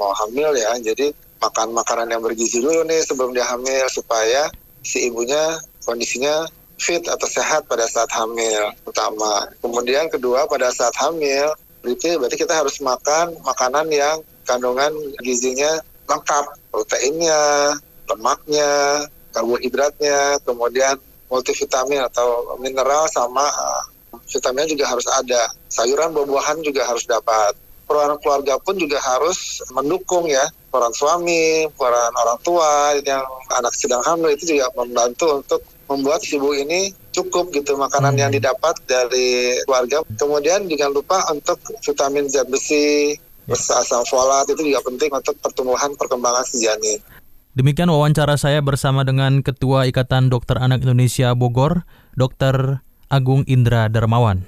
mau 0.04 0.12
hamil 0.20 0.52
ya, 0.60 0.76
jadi 0.84 1.16
makan 1.40 1.72
makanan 1.72 2.12
yang 2.12 2.20
bergizi 2.20 2.60
dulu 2.60 2.84
nih 2.84 3.00
sebelum 3.08 3.32
dia 3.32 3.48
hamil 3.48 3.88
supaya 3.88 4.52
si 4.84 5.08
ibunya 5.08 5.56
kondisinya 5.88 6.44
fit 6.76 7.04
atau 7.08 7.28
sehat 7.28 7.64
pada 7.72 7.88
saat 7.88 8.12
hamil 8.12 8.76
pertama. 8.84 9.48
Kemudian 9.64 10.12
kedua 10.12 10.44
pada 10.52 10.68
saat 10.76 10.92
hamil 11.00 11.48
berarti 11.80 12.20
berarti 12.20 12.36
kita 12.40 12.64
harus 12.64 12.80
makan 12.84 13.36
makanan 13.44 13.88
yang 13.92 14.20
kandungan 14.44 14.92
gizinya 15.24 15.80
lengkap, 16.08 16.46
proteinnya, 16.72 17.72
lemaknya, 18.12 19.04
karbohidratnya, 19.32 20.40
kemudian 20.44 21.00
multivitamin 21.32 22.04
atau 22.04 22.60
mineral 22.60 23.08
sama 23.08 23.48
vitamin 24.28 24.68
juga 24.68 24.92
harus 24.92 25.08
ada. 25.10 25.50
Sayuran 25.72 26.12
buah-buahan 26.12 26.62
juga 26.62 26.86
harus 26.86 27.08
dapat. 27.08 27.56
Peran 27.94 28.18
keluarga 28.18 28.58
pun 28.58 28.74
juga 28.74 28.98
harus 28.98 29.62
mendukung 29.70 30.26
ya. 30.26 30.42
Peran 30.74 30.90
suami, 30.90 31.70
peran 31.78 32.10
orang 32.18 32.42
tua 32.42 32.98
yang 33.06 33.22
anak 33.54 33.70
sedang 33.78 34.02
hamil 34.02 34.34
itu 34.34 34.58
juga 34.58 34.74
membantu 34.74 35.46
untuk 35.46 35.62
membuat 35.86 36.26
ibu 36.26 36.58
ini 36.58 36.90
cukup 37.14 37.54
gitu 37.54 37.78
makanan 37.78 38.18
yang 38.18 38.34
hmm. 38.34 38.42
didapat 38.42 38.74
dari 38.90 39.54
keluarga. 39.70 40.02
Kemudian 40.18 40.66
jangan 40.66 40.94
lupa 40.98 41.22
untuk 41.30 41.62
vitamin 41.86 42.26
zat 42.26 42.50
besi, 42.50 43.14
asam 43.54 44.02
folat 44.10 44.50
itu 44.50 44.74
juga 44.74 44.82
penting 44.82 45.14
untuk 45.14 45.38
pertumbuhan 45.38 45.94
perkembangan 45.94 46.42
si 46.50 46.66
janin. 46.66 46.98
Demikian 47.54 47.94
wawancara 47.94 48.34
saya 48.34 48.66
bersama 48.66 49.06
dengan 49.06 49.46
Ketua 49.46 49.86
Ikatan 49.86 50.34
Dokter 50.34 50.58
Anak 50.58 50.82
Indonesia 50.82 51.38
Bogor, 51.38 51.86
Dr. 52.18 52.82
Agung 53.14 53.46
Indra 53.46 53.86
Darmawan. 53.94 54.42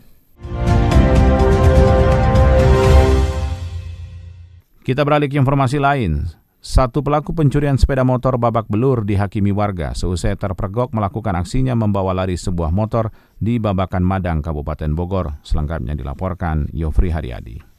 Kita 4.86 5.02
beralih 5.02 5.26
ke 5.26 5.42
informasi 5.42 5.82
lain. 5.82 6.30
Satu 6.62 7.02
pelaku 7.02 7.34
pencurian 7.34 7.74
sepeda 7.74 8.06
motor 8.06 8.38
babak 8.38 8.70
belur 8.70 9.02
dihakimi 9.02 9.50
warga 9.50 9.98
seusai 9.98 10.38
terpergok 10.38 10.94
melakukan 10.94 11.34
aksinya 11.42 11.74
membawa 11.74 12.14
lari 12.14 12.38
sebuah 12.38 12.70
motor 12.70 13.10
di 13.42 13.58
Babakan 13.58 14.06
Madang, 14.06 14.46
Kabupaten 14.46 14.94
Bogor. 14.94 15.42
Selengkapnya 15.42 15.98
dilaporkan 15.98 16.70
Yofri 16.70 17.10
Haryadi. 17.10 17.75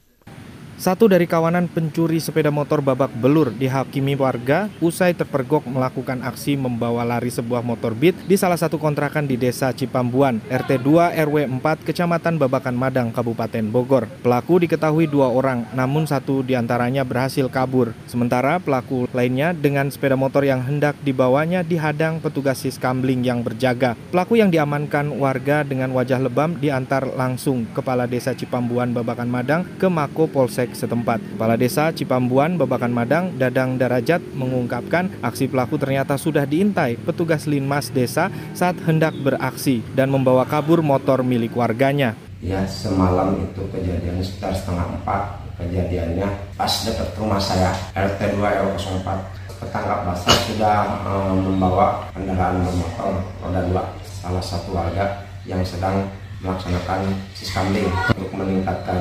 Satu 0.77 1.09
dari 1.09 1.25
kawanan 1.25 1.73
pencuri 1.73 2.21
sepeda 2.21 2.53
motor 2.53 2.85
babak 2.85 3.09
belur 3.17 3.49
dihakimi 3.49 4.13
warga 4.13 4.69
usai 4.85 5.17
terpergok 5.17 5.65
melakukan 5.65 6.21
aksi 6.21 6.53
membawa 6.61 7.01
lari 7.01 7.33
sebuah 7.33 7.65
motor 7.65 7.97
beat 7.97 8.13
di 8.29 8.37
salah 8.37 8.61
satu 8.61 8.77
kontrakan 8.77 9.25
di 9.25 9.41
Desa 9.41 9.73
Cipambuan, 9.73 10.37
RT 10.53 10.85
2 10.85 11.17
RW 11.17 11.37
4, 11.65 11.81
Kecamatan 11.81 12.37
Babakan 12.37 12.77
Madang, 12.77 13.09
Kabupaten 13.09 13.65
Bogor. 13.73 14.05
Pelaku 14.21 14.61
diketahui 14.69 15.09
dua 15.09 15.33
orang, 15.33 15.65
namun 15.73 16.05
satu 16.05 16.45
di 16.45 16.53
antaranya 16.53 17.09
berhasil 17.09 17.49
kabur. 17.49 17.97
Sementara 18.05 18.61
pelaku 18.61 19.09
lainnya 19.17 19.57
dengan 19.57 19.89
sepeda 19.89 20.13
motor 20.13 20.45
yang 20.45 20.61
hendak 20.61 20.93
dibawanya 21.01 21.65
dihadang 21.65 22.21
petugas 22.21 22.61
siskambling 22.61 23.25
yang 23.25 23.41
berjaga. 23.41 23.97
Pelaku 24.13 24.37
yang 24.37 24.53
diamankan 24.53 25.09
warga 25.09 25.65
dengan 25.65 25.89
wajah 25.97 26.21
lebam 26.21 26.61
diantar 26.61 27.17
langsung 27.17 27.65
Kepala 27.73 28.05
Desa 28.05 28.37
Cipambuan 28.37 28.93
Babakan 28.93 29.33
Madang 29.33 29.65
ke 29.81 29.89
Mako 29.89 30.29
Polsek 30.29 30.66
polsek 30.67 30.75
setempat. 30.75 31.23
Kepala 31.23 31.55
Desa 31.55 31.95
Cipambuan, 31.95 32.59
Babakan 32.59 32.91
Madang, 32.91 33.31
Dadang 33.39 33.79
Darajat 33.79 34.19
mengungkapkan 34.35 35.11
aksi 35.23 35.47
pelaku 35.47 35.79
ternyata 35.79 36.19
sudah 36.19 36.43
diintai 36.43 36.99
petugas 36.99 37.47
Linmas 37.47 37.95
Desa 37.95 38.29
saat 38.53 38.75
hendak 38.83 39.15
beraksi 39.15 39.87
dan 39.95 40.11
membawa 40.11 40.43
kabur 40.43 40.83
motor 40.83 41.23
milik 41.23 41.55
warganya. 41.55 42.19
Ya 42.43 42.67
semalam 42.67 43.39
itu 43.41 43.63
kejadian 43.73 44.21
sekitar 44.21 44.53
setengah 44.53 44.87
empat 45.01 45.23
kejadiannya 45.57 46.29
pas 46.53 46.69
dekat 46.85 47.17
rumah 47.17 47.41
saya 47.41 47.73
RT 47.97 48.37
2 48.37 48.45
RW 48.45 48.77
04 48.77 49.57
tertangkap 49.57 50.05
basah 50.05 50.37
sudah 50.45 51.01
uh, 51.09 51.33
membawa 51.33 52.05
kendaraan 52.13 52.61
bermotor 52.61 53.25
roda 53.41 53.65
dua 53.65 53.83
salah 54.05 54.45
satu 54.45 54.77
warga 54.77 55.25
yang 55.49 55.65
sedang 55.65 56.05
melaksanakan 56.45 57.01
siskamling 57.33 57.89
untuk 58.13 58.31
meningkatkan 58.37 59.01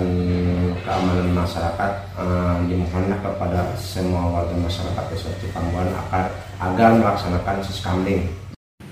keamanan 0.85 1.33
masyarakat 1.33 1.91
uh, 2.13 2.61
dimohonlah 2.69 3.17
kepada 3.17 3.73
semua 3.73 4.29
warga 4.29 4.53
masyarakat 4.53 5.03
desa 5.09 5.33
Cipambuan 5.41 5.89
agar 5.89 6.29
agar 6.61 6.89
melaksanakan 7.01 7.57
siskamling 7.65 8.29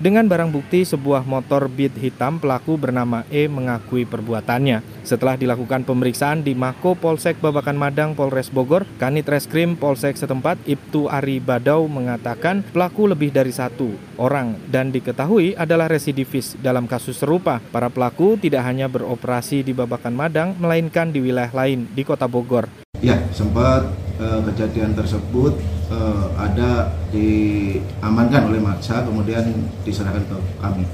dengan 0.02 0.26
barang 0.26 0.50
bukti 0.50 0.82
sebuah 0.82 1.22
motor 1.22 1.70
Beat 1.70 1.94
hitam, 1.98 2.42
pelaku 2.42 2.74
bernama 2.74 3.22
E 3.30 3.46
mengakui 3.46 4.02
perbuatannya. 4.04 4.82
Setelah 5.04 5.36
dilakukan 5.36 5.84
pemeriksaan 5.84 6.42
di 6.42 6.56
Mako 6.56 6.96
Polsek 6.96 7.38
Babakan 7.38 7.76
Madang 7.76 8.16
Polres 8.16 8.48
Bogor, 8.48 8.88
Kanit 8.96 9.28
Reskrim 9.28 9.76
Polsek 9.76 10.16
setempat 10.16 10.58
Ibtu 10.64 11.06
Ari 11.06 11.38
Badau 11.38 11.86
mengatakan 11.86 12.64
pelaku 12.72 13.10
lebih 13.12 13.30
dari 13.30 13.52
satu 13.52 13.92
orang 14.16 14.56
dan 14.68 14.90
diketahui 14.90 15.54
adalah 15.54 15.86
residivis 15.86 16.56
dalam 16.58 16.88
kasus 16.90 17.20
serupa. 17.20 17.60
Para 17.70 17.92
pelaku 17.92 18.40
tidak 18.40 18.64
hanya 18.64 18.88
beroperasi 18.88 19.62
di 19.62 19.72
Babakan 19.76 20.14
Madang, 20.16 20.56
melainkan 20.58 21.12
di 21.12 21.20
wilayah 21.20 21.52
lain 21.52 21.86
di 21.92 22.02
kota 22.02 22.24
Bogor. 22.28 22.66
Ya, 23.04 23.20
sempat 23.36 24.03
uh, 24.20 24.40
kejadian 24.50 24.94
tersebut 24.94 25.56
uh, 25.90 26.26
ada 26.38 26.94
diamankan 27.10 28.50
oleh 28.50 28.60
massa 28.62 29.02
kemudian 29.02 29.44
diserahkan 29.82 30.22
ke 30.26 30.36
kami. 30.58 30.84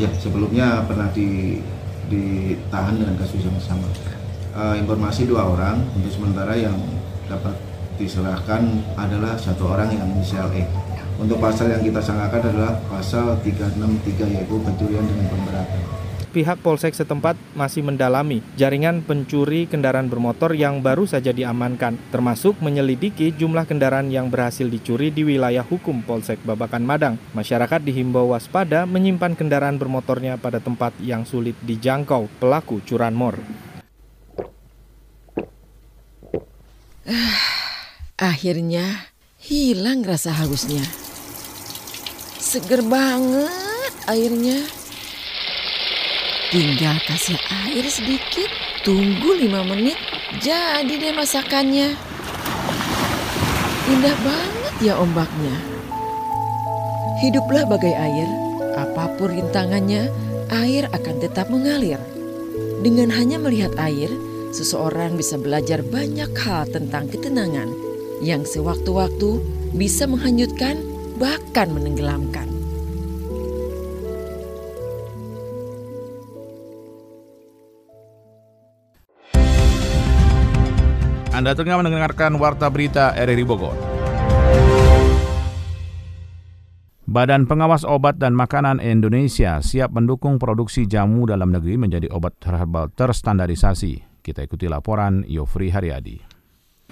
Ya, 0.00 0.08
sebelumnya 0.16 0.88
pernah 0.88 1.12
di, 1.12 1.60
ditahan 2.08 2.96
dengan 2.96 3.14
kasus 3.20 3.44
yang 3.44 3.60
sama. 3.60 3.88
Uh, 4.52 4.76
informasi 4.76 5.24
dua 5.28 5.48
orang 5.48 5.80
untuk 5.96 6.12
sementara 6.12 6.56
yang 6.56 6.76
dapat 7.28 7.56
diserahkan 7.96 8.84
adalah 8.96 9.36
satu 9.36 9.72
orang 9.72 9.92
yang 9.92 10.08
inisial 10.16 10.48
E. 10.52 10.64
Untuk 11.20 11.38
pasal 11.38 11.70
yang 11.70 11.84
kita 11.84 12.00
sangkakan 12.00 12.50
adalah 12.50 12.72
pasal 12.88 13.36
363 13.44 14.32
yaitu 14.32 14.56
pencurian 14.58 15.04
dengan 15.06 15.28
pemberatan 15.28 16.01
pihak 16.32 16.64
Polsek 16.64 16.96
setempat 16.96 17.36
masih 17.52 17.84
mendalami 17.84 18.40
jaringan 18.56 19.04
pencuri 19.04 19.68
kendaraan 19.68 20.08
bermotor 20.08 20.56
yang 20.56 20.80
baru 20.80 21.04
saja 21.04 21.30
diamankan, 21.30 22.00
termasuk 22.08 22.56
menyelidiki 22.64 23.36
jumlah 23.36 23.68
kendaraan 23.68 24.08
yang 24.08 24.32
berhasil 24.32 24.64
dicuri 24.64 25.12
di 25.12 25.28
wilayah 25.28 25.62
hukum 25.62 26.00
Polsek 26.00 26.40
Babakan 26.42 26.88
Madang. 26.88 27.20
Masyarakat 27.36 27.84
dihimbau 27.84 28.32
waspada 28.32 28.88
menyimpan 28.88 29.36
kendaraan 29.36 29.76
bermotornya 29.76 30.40
pada 30.40 30.58
tempat 30.58 30.96
yang 31.04 31.28
sulit 31.28 31.54
dijangkau 31.60 32.32
pelaku 32.40 32.80
curanmor. 32.88 33.36
Akhirnya 38.16 39.12
hilang 39.36 40.00
rasa 40.06 40.32
hausnya. 40.32 40.82
Seger 42.38 42.80
banget 42.86 43.94
airnya. 44.06 44.81
Tinggal 46.52 47.00
kasih 47.08 47.40
air 47.64 47.80
sedikit, 47.88 48.52
tunggu 48.84 49.40
lima 49.40 49.64
menit, 49.64 49.96
jadi 50.44 50.84
deh 50.84 51.16
masakannya. 51.16 51.96
Indah 53.88 54.16
banget 54.20 54.74
ya 54.84 55.00
ombaknya. 55.00 55.56
Hiduplah 57.24 57.64
bagai 57.64 57.96
air, 57.96 58.28
apa 58.76 59.16
pun 59.16 59.32
rintangannya, 59.32 60.12
air 60.52 60.92
akan 60.92 61.24
tetap 61.24 61.48
mengalir. 61.48 61.96
Dengan 62.84 63.08
hanya 63.16 63.40
melihat 63.40 63.72
air, 63.80 64.12
seseorang 64.52 65.16
bisa 65.16 65.40
belajar 65.40 65.80
banyak 65.80 66.36
hal 66.36 66.68
tentang 66.68 67.08
ketenangan 67.08 67.72
yang 68.20 68.44
sewaktu-waktu 68.44 69.40
bisa 69.72 70.04
menghanyutkan 70.04 70.84
bahkan 71.16 71.72
menenggelamkan. 71.72 72.51
Anda 81.32 81.56
tengah 81.56 81.80
mendengarkan 81.80 82.36
Warta 82.36 82.68
Berita 82.68 83.16
RRI 83.16 83.48
Bogor. 83.48 83.72
Badan 87.08 87.48
Pengawas 87.48 87.88
Obat 87.88 88.20
dan 88.20 88.36
Makanan 88.36 88.84
Indonesia 88.84 89.64
siap 89.64 89.96
mendukung 89.96 90.36
produksi 90.36 90.84
jamu 90.84 91.24
dalam 91.24 91.48
negeri 91.48 91.80
menjadi 91.80 92.12
obat 92.12 92.36
herbal 92.44 92.92
terstandarisasi. 92.92 94.20
Kita 94.20 94.44
ikuti 94.44 94.68
laporan 94.68 95.24
Yofri 95.24 95.72
Haryadi. 95.72 96.31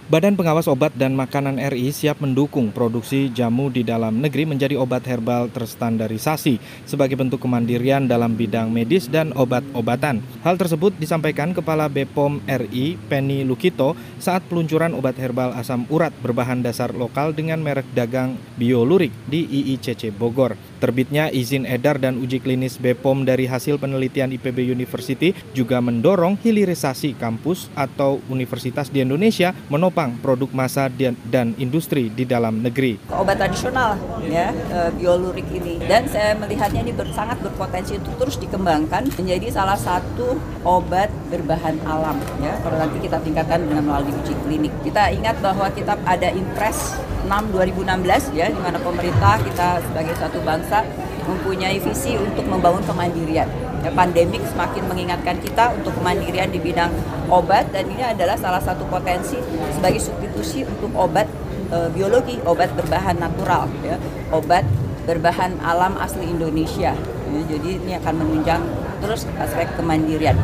Badan 0.09 0.39
Pengawas 0.39 0.71
Obat 0.71 0.97
dan 0.97 1.13
Makanan 1.13 1.61
RI 1.61 1.93
siap 1.93 2.25
mendukung 2.25 2.73
produksi 2.73 3.29
jamu 3.29 3.69
di 3.69 3.85
dalam 3.85 4.23
negeri 4.25 4.49
menjadi 4.49 4.79
obat 4.81 5.05
herbal 5.05 5.53
terstandarisasi 5.53 6.57
sebagai 6.89 7.21
bentuk 7.21 7.45
kemandirian 7.45 8.09
dalam 8.09 8.33
bidang 8.33 8.73
medis 8.73 9.11
dan 9.11 9.37
obat-obatan. 9.37 10.25
Hal 10.47 10.57
tersebut 10.57 10.97
disampaikan 10.97 11.53
Kepala 11.53 11.93
BPOM 11.93 12.41
RI 12.47 12.97
Penny 13.11 13.45
Lukito 13.45 13.93
saat 14.17 14.41
peluncuran 14.49 14.97
obat 14.97 15.21
herbal 15.21 15.53
asam 15.53 15.85
urat 15.93 16.15
berbahan 16.25 16.65
dasar 16.65 16.97
lokal 16.97 17.37
dengan 17.37 17.61
merek 17.61 17.91
dagang 17.93 18.41
Biolurik 18.57 19.13
di 19.29 19.45
IICC 19.45 20.17
Bogor. 20.17 20.57
Terbitnya 20.81 21.29
izin 21.29 21.69
edar 21.69 22.01
dan 22.01 22.17
uji 22.17 22.41
klinis 22.41 22.81
BPOM 22.81 23.29
dari 23.29 23.45
hasil 23.45 23.77
penelitian 23.77 24.33
IPB 24.33 24.65
University 24.65 25.37
juga 25.53 25.83
mendorong 25.85 26.41
hilirisasi 26.41 27.21
kampus 27.21 27.69
atau 27.77 28.23
universitas 28.33 28.89
di 28.89 29.05
Indonesia 29.05 29.53
menopang 29.69 30.00
produk 30.25 30.49
massa 30.57 30.89
dan 31.29 31.53
industri 31.61 32.09
di 32.09 32.25
dalam 32.25 32.65
negeri. 32.65 32.97
Obat 33.13 33.37
tradisional 33.37 34.01
ya 34.25 34.53
e, 34.53 34.79
biolurik 34.97 35.45
ini 35.53 35.77
dan 35.85 36.09
saya 36.09 36.33
melihatnya 36.39 36.81
ini 36.81 36.93
ber, 36.97 37.09
sangat 37.13 37.43
berpotensi 37.45 38.01
untuk 38.01 38.17
terus 38.17 38.37
dikembangkan 38.41 39.13
menjadi 39.21 39.53
salah 39.53 39.77
satu 39.77 40.41
obat 40.65 41.13
berbahan 41.29 41.77
alam 41.85 42.17
ya 42.41 42.57
kalau 42.65 42.77
nanti 42.81 42.97
kita 43.05 43.21
tingkatkan 43.21 43.61
dengan 43.67 43.85
melalui 43.85 44.15
uji 44.25 44.35
klinik. 44.47 44.73
Kita 44.81 45.13
ingat 45.13 45.37
bahwa 45.45 45.69
kita 45.75 46.01
ada 46.09 46.29
Impres 46.33 46.97
6 47.29 47.53
2016 47.53 48.39
ya 48.39 48.49
di 48.49 48.61
mana 48.61 48.81
pemerintah 48.81 49.37
kita 49.45 49.85
sebagai 49.85 50.15
satu 50.17 50.39
bangsa 50.41 50.83
mempunyai 51.29 51.79
visi 51.79 52.17
untuk 52.17 52.43
membangun 52.49 52.83
kemandirian. 52.89 53.70
Ya, 53.81 53.89
pandemik 53.97 54.45
semakin 54.45 54.93
mengingatkan 54.93 55.41
kita 55.41 55.73
untuk 55.73 55.97
kemandirian 55.97 56.53
di 56.53 56.61
bidang 56.61 56.93
obat 57.33 57.73
dan 57.73 57.89
ini 57.89 58.05
adalah 58.05 58.37
salah 58.37 58.61
satu 58.61 58.85
potensi 58.93 59.41
sebagai 59.73 60.05
substitusi 60.05 60.69
untuk 60.69 60.93
obat 60.93 61.25
e, 61.73 61.89
biologi, 61.89 62.37
obat 62.45 62.77
berbahan 62.77 63.17
natural, 63.17 63.73
ya, 63.81 63.97
obat 64.37 64.69
berbahan 65.09 65.57
alam 65.65 65.97
asli 65.97 66.29
Indonesia. 66.29 66.93
Ya, 67.33 67.41
jadi 67.49 67.81
ini 67.81 67.97
akan 67.97 68.15
menunjang 68.21 68.61
terus 69.01 69.25
aspek 69.41 69.65
kemandirian. 69.81 70.37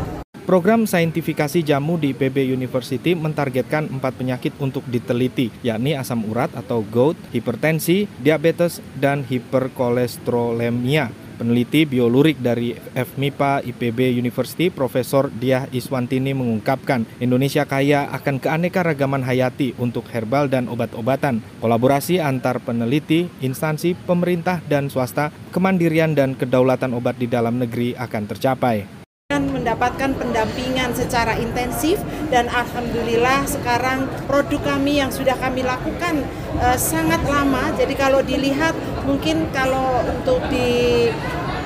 Program 0.47 0.87
saintifikasi 0.87 1.61
jamu 1.61 1.99
di 1.99 2.15
PB 2.15 2.55
University 2.55 3.19
mentargetkan 3.19 3.91
empat 3.91 4.15
penyakit 4.15 4.55
untuk 4.63 4.87
diteliti, 4.87 5.51
yakni 5.61 5.99
asam 5.99 6.23
urat 6.23 6.55
atau 6.55 6.87
gout, 6.87 7.19
hipertensi, 7.35 8.07
diabetes, 8.23 8.79
dan 8.95 9.27
hiperkolesterolemia. 9.27 11.26
Peneliti 11.37 11.85
biolurik 11.85 12.41
dari 12.41 12.73
FMIPA 12.97 13.61
IPB 13.61 14.17
University, 14.17 14.73
Profesor 14.73 15.29
Diah 15.29 15.69
Iswantini 15.69 16.33
mengungkapkan, 16.33 17.05
Indonesia 17.21 17.69
kaya 17.69 18.09
akan 18.09 18.41
keanekaragaman 18.41 19.21
hayati 19.21 19.77
untuk 19.77 20.09
herbal 20.09 20.49
dan 20.49 20.67
obat-obatan. 20.73 21.45
Kolaborasi 21.61 22.25
antar 22.25 22.65
peneliti, 22.65 23.29
instansi, 23.45 23.93
pemerintah, 23.93 24.65
dan 24.65 24.89
swasta, 24.89 25.29
kemandirian 25.53 26.17
dan 26.17 26.33
kedaulatan 26.33 26.97
obat 26.97 27.21
di 27.21 27.29
dalam 27.29 27.61
negeri 27.61 27.93
akan 27.93 28.25
tercapai 28.25 28.96
mendapatkan 29.67 30.15
pendampingan 30.15 30.95
secara 30.95 31.35
intensif 31.43 31.99
dan 32.31 32.47
alhamdulillah 32.47 33.51
sekarang 33.51 34.07
produk 34.31 34.63
kami 34.63 35.03
yang 35.03 35.11
sudah 35.11 35.35
kami 35.43 35.67
lakukan 35.67 36.23
uh, 36.63 36.79
sangat 36.79 37.19
lama. 37.27 37.75
Jadi 37.75 37.99
kalau 37.99 38.23
dilihat 38.23 38.79
mungkin 39.03 39.51
kalau 39.51 40.07
untuk 40.07 40.39
di 40.55 41.11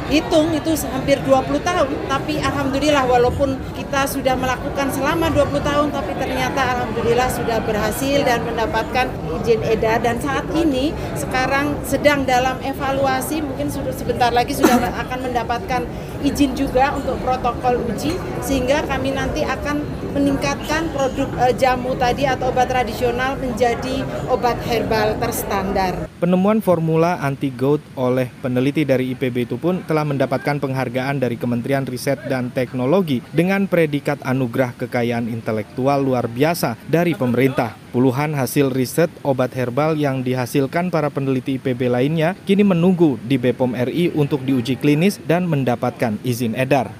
hitung 0.08 0.50
itu 0.56 0.74
hampir 0.90 1.20
20 1.28 1.60
tahun. 1.60 1.88
Tapi 2.08 2.42
alhamdulillah 2.42 3.04
walaupun 3.06 3.60
kita 3.78 4.08
sudah 4.10 4.34
melakukan 4.34 4.90
selama 4.90 5.30
20 5.30 5.60
tahun 5.60 5.88
tapi 5.94 6.12
ternyata 6.18 6.60
alhamdulillah 6.76 7.28
sudah 7.30 7.60
berhasil 7.62 8.24
dan 8.26 8.42
mendapatkan 8.48 9.06
izin 9.40 9.60
edar 9.64 10.02
dan 10.02 10.18
saat 10.18 10.48
ini 10.56 10.90
sekarang 11.20 11.78
sedang 11.86 12.26
dalam 12.26 12.58
evaluasi. 12.64 13.44
Mungkin 13.44 13.70
sebentar 13.70 14.34
lagi 14.34 14.56
sudah 14.56 14.88
akan 15.06 15.30
mendapatkan 15.30 15.84
izin 16.20 16.52
juga 16.52 16.92
untuk 16.96 17.16
protokol 17.24 17.80
uji 17.88 18.16
sehingga 18.44 18.84
kami 18.84 19.12
nanti 19.16 19.44
akan 19.44 19.80
meningkatkan 20.10 20.90
produk 20.90 21.28
uh, 21.38 21.54
jamu 21.54 21.94
tadi 21.94 22.26
atau 22.26 22.50
obat 22.50 22.66
tradisional 22.66 23.38
menjadi 23.38 24.02
obat 24.26 24.58
herbal 24.66 25.14
terstandar. 25.22 26.10
Penemuan 26.18 26.60
formula 26.60 27.16
anti 27.22 27.48
gout 27.48 27.80
oleh 27.96 28.28
peneliti 28.44 28.84
dari 28.84 29.14
IPB 29.16 29.36
itu 29.48 29.56
pun 29.56 29.80
telah 29.86 30.04
mendapatkan 30.04 30.60
penghargaan 30.60 31.22
dari 31.22 31.40
Kementerian 31.40 31.86
Riset 31.86 32.26
dan 32.28 32.52
Teknologi 32.52 33.24
dengan 33.32 33.64
predikat 33.70 34.20
anugerah 34.26 34.76
kekayaan 34.76 35.30
intelektual 35.32 36.02
luar 36.02 36.28
biasa 36.28 36.76
dari 36.90 37.16
pemerintah. 37.16 37.78
Puluhan 37.90 38.38
hasil 38.38 38.70
riset 38.70 39.10
obat 39.26 39.50
herbal 39.50 39.98
yang 39.98 40.22
dihasilkan 40.22 40.94
para 40.94 41.10
peneliti 41.10 41.58
IPB 41.58 41.90
lainnya 41.90 42.38
kini 42.46 42.62
menunggu 42.62 43.18
di 43.26 43.34
BPOM 43.34 43.74
RI 43.74 44.14
untuk 44.14 44.46
diuji 44.46 44.78
klinis 44.78 45.18
dan 45.26 45.50
mendapatkan 45.50 46.09
izin 46.24 46.58
edar. 46.58 46.90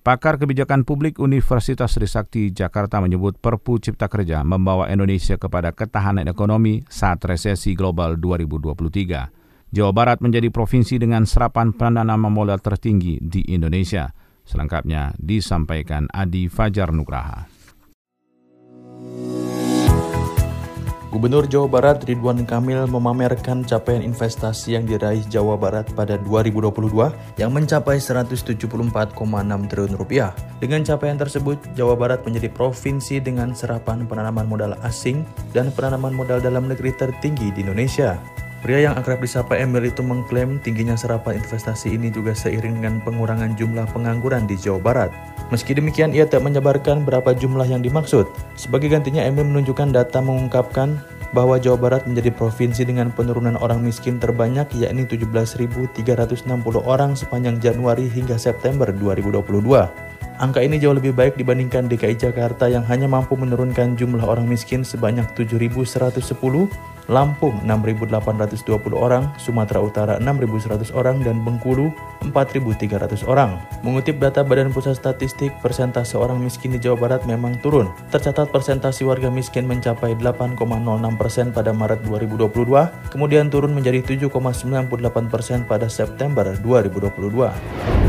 Pakar 0.00 0.40
Kebijakan 0.40 0.88
Publik 0.88 1.20
Universitas 1.20 1.92
Trisakti 1.92 2.56
Jakarta 2.56 3.04
menyebut 3.04 3.36
Perpu 3.36 3.76
Cipta 3.76 4.08
Kerja 4.08 4.40
membawa 4.40 4.88
Indonesia 4.88 5.36
kepada 5.36 5.76
ketahanan 5.76 6.24
ekonomi 6.24 6.80
saat 6.88 7.20
resesi 7.28 7.76
global 7.76 8.16
2023. 8.16 9.70
Jawa 9.70 9.92
Barat 9.92 10.24
menjadi 10.24 10.48
provinsi 10.48 10.96
dengan 10.96 11.28
serapan 11.28 11.76
penanaman 11.76 12.32
modal 12.32 12.64
tertinggi 12.64 13.20
di 13.20 13.52
Indonesia. 13.52 14.08
Selengkapnya 14.42 15.14
disampaikan 15.20 16.08
Adi 16.10 16.48
Fajar 16.48 16.96
Nugraha. 16.96 17.46
Gubernur 21.10 21.42
Jawa 21.50 21.66
Barat 21.66 22.06
Ridwan 22.06 22.46
Kamil 22.46 22.86
memamerkan 22.86 23.66
capaian 23.66 23.98
investasi 23.98 24.78
yang 24.78 24.86
diraih 24.86 25.26
Jawa 25.26 25.58
Barat 25.58 25.90
pada 25.90 26.14
2022 26.22 26.70
yang 27.34 27.50
mencapai 27.50 27.98
174,6 27.98 28.54
triliun 29.66 29.94
rupiah. 29.98 30.30
Dengan 30.62 30.86
capaian 30.86 31.18
tersebut, 31.18 31.58
Jawa 31.74 31.98
Barat 31.98 32.22
menjadi 32.22 32.46
provinsi 32.46 33.18
dengan 33.18 33.58
serapan 33.58 34.06
penanaman 34.06 34.46
modal 34.46 34.78
asing 34.86 35.26
dan 35.50 35.74
penanaman 35.74 36.14
modal 36.14 36.38
dalam 36.38 36.70
negeri 36.70 36.94
tertinggi 36.94 37.50
di 37.58 37.66
Indonesia. 37.66 38.14
Pria 38.62 38.86
yang 38.86 38.94
akrab 38.94 39.18
disapa 39.24 39.56
Emil 39.58 39.88
itu 39.88 40.04
mengklaim 40.04 40.62
tingginya 40.62 40.92
serapan 40.92 41.40
investasi 41.40 41.96
ini 41.96 42.12
juga 42.12 42.36
seiring 42.36 42.78
dengan 42.78 43.00
pengurangan 43.02 43.56
jumlah 43.56 43.88
pengangguran 43.90 44.44
di 44.44 44.54
Jawa 44.54 44.78
Barat. 44.78 45.10
Meski 45.50 45.74
demikian, 45.74 46.14
ia 46.14 46.30
tak 46.30 46.46
menyebarkan 46.46 47.02
berapa 47.02 47.34
jumlah 47.34 47.66
yang 47.66 47.82
dimaksud. 47.82 48.30
Sebagai 48.54 48.86
gantinya, 48.86 49.26
Emil 49.26 49.42
menunjukkan 49.42 49.90
data 49.90 50.22
mengungkapkan 50.22 51.02
bahwa 51.34 51.58
Jawa 51.58 51.78
Barat 51.78 52.02
menjadi 52.06 52.30
provinsi 52.30 52.86
dengan 52.86 53.10
penurunan 53.10 53.58
orang 53.58 53.82
miskin 53.82 54.22
terbanyak 54.22 54.70
yakni 54.78 55.06
17.360 55.06 56.46
orang 56.86 57.18
sepanjang 57.18 57.58
Januari 57.58 58.06
hingga 58.06 58.38
September 58.38 58.90
2022. 58.94 60.10
Angka 60.40 60.64
ini 60.64 60.80
jauh 60.80 60.96
lebih 60.96 61.12
baik 61.12 61.36
dibandingkan 61.36 61.84
DKI 61.84 62.16
Jakarta 62.16 62.64
yang 62.64 62.80
hanya 62.88 63.04
mampu 63.04 63.36
menurunkan 63.36 63.92
jumlah 63.92 64.24
orang 64.24 64.48
miskin 64.48 64.80
sebanyak 64.80 65.28
7.110 65.36 66.16
Lampung 67.10 67.58
6.820 67.66 68.70
orang, 68.94 69.34
Sumatera 69.34 69.82
Utara 69.82 70.14
6.100 70.22 70.94
orang, 70.94 71.18
dan 71.26 71.42
Bengkulu 71.42 71.90
4.300 72.30 73.26
orang. 73.26 73.58
Mengutip 73.82 74.22
data 74.22 74.46
Badan 74.46 74.70
Pusat 74.70 74.94
Statistik, 74.94 75.50
persentase 75.58 76.14
orang 76.14 76.38
miskin 76.38 76.70
di 76.70 76.78
Jawa 76.78 77.10
Barat 77.10 77.26
memang 77.26 77.58
turun. 77.58 77.90
Tercatat 78.14 78.54
persentase 78.54 79.02
warga 79.02 79.26
miskin 79.26 79.66
mencapai 79.66 80.14
8,06 80.14 80.54
persen 81.18 81.50
pada 81.50 81.74
Maret 81.74 82.06
2022, 82.06 83.10
kemudian 83.10 83.50
turun 83.50 83.74
menjadi 83.74 84.06
7,98 84.06 85.26
persen 85.26 85.66
pada 85.66 85.90
September 85.90 86.46
2022. 86.62 87.99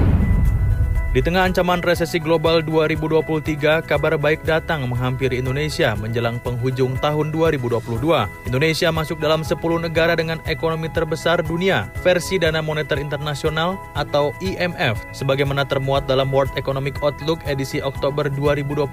Di 1.12 1.20
tengah 1.20 1.44
ancaman 1.44 1.84
resesi 1.84 2.24
global 2.24 2.64
2023, 2.64 3.84
kabar 3.84 4.16
baik 4.16 4.48
datang 4.48 4.88
menghampiri 4.88 5.44
Indonesia 5.44 5.92
menjelang 6.00 6.40
penghujung 6.40 6.96
tahun 7.04 7.36
2022. 7.36 8.00
Indonesia 8.48 8.88
masuk 8.96 9.20
dalam 9.20 9.44
10 9.44 9.60
negara 9.60 10.16
dengan 10.16 10.40
ekonomi 10.48 10.88
terbesar 10.88 11.44
dunia 11.44 11.92
versi 12.00 12.40
Dana 12.40 12.64
Moneter 12.64 12.96
Internasional 12.96 13.76
atau 13.92 14.32
IMF 14.40 15.04
sebagaimana 15.12 15.68
termuat 15.68 16.08
dalam 16.08 16.32
World 16.32 16.56
Economic 16.56 17.04
Outlook 17.04 17.44
edisi 17.44 17.84
Oktober 17.84 18.32
2022. 18.32 18.88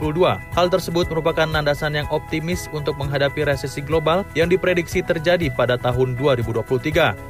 Hal 0.59 0.67
tersebut 0.75 1.07
merupakan 1.15 1.47
landasan 1.47 2.03
yang 2.03 2.11
optimis 2.11 2.67
untuk 2.75 2.99
menghadapi 2.99 3.47
resesi 3.47 3.79
global 3.79 4.27
yang 4.35 4.51
diprediksi 4.51 5.07
terjadi 5.07 5.55
pada 5.55 5.79
tahun 5.79 6.19
2023. 6.19 6.67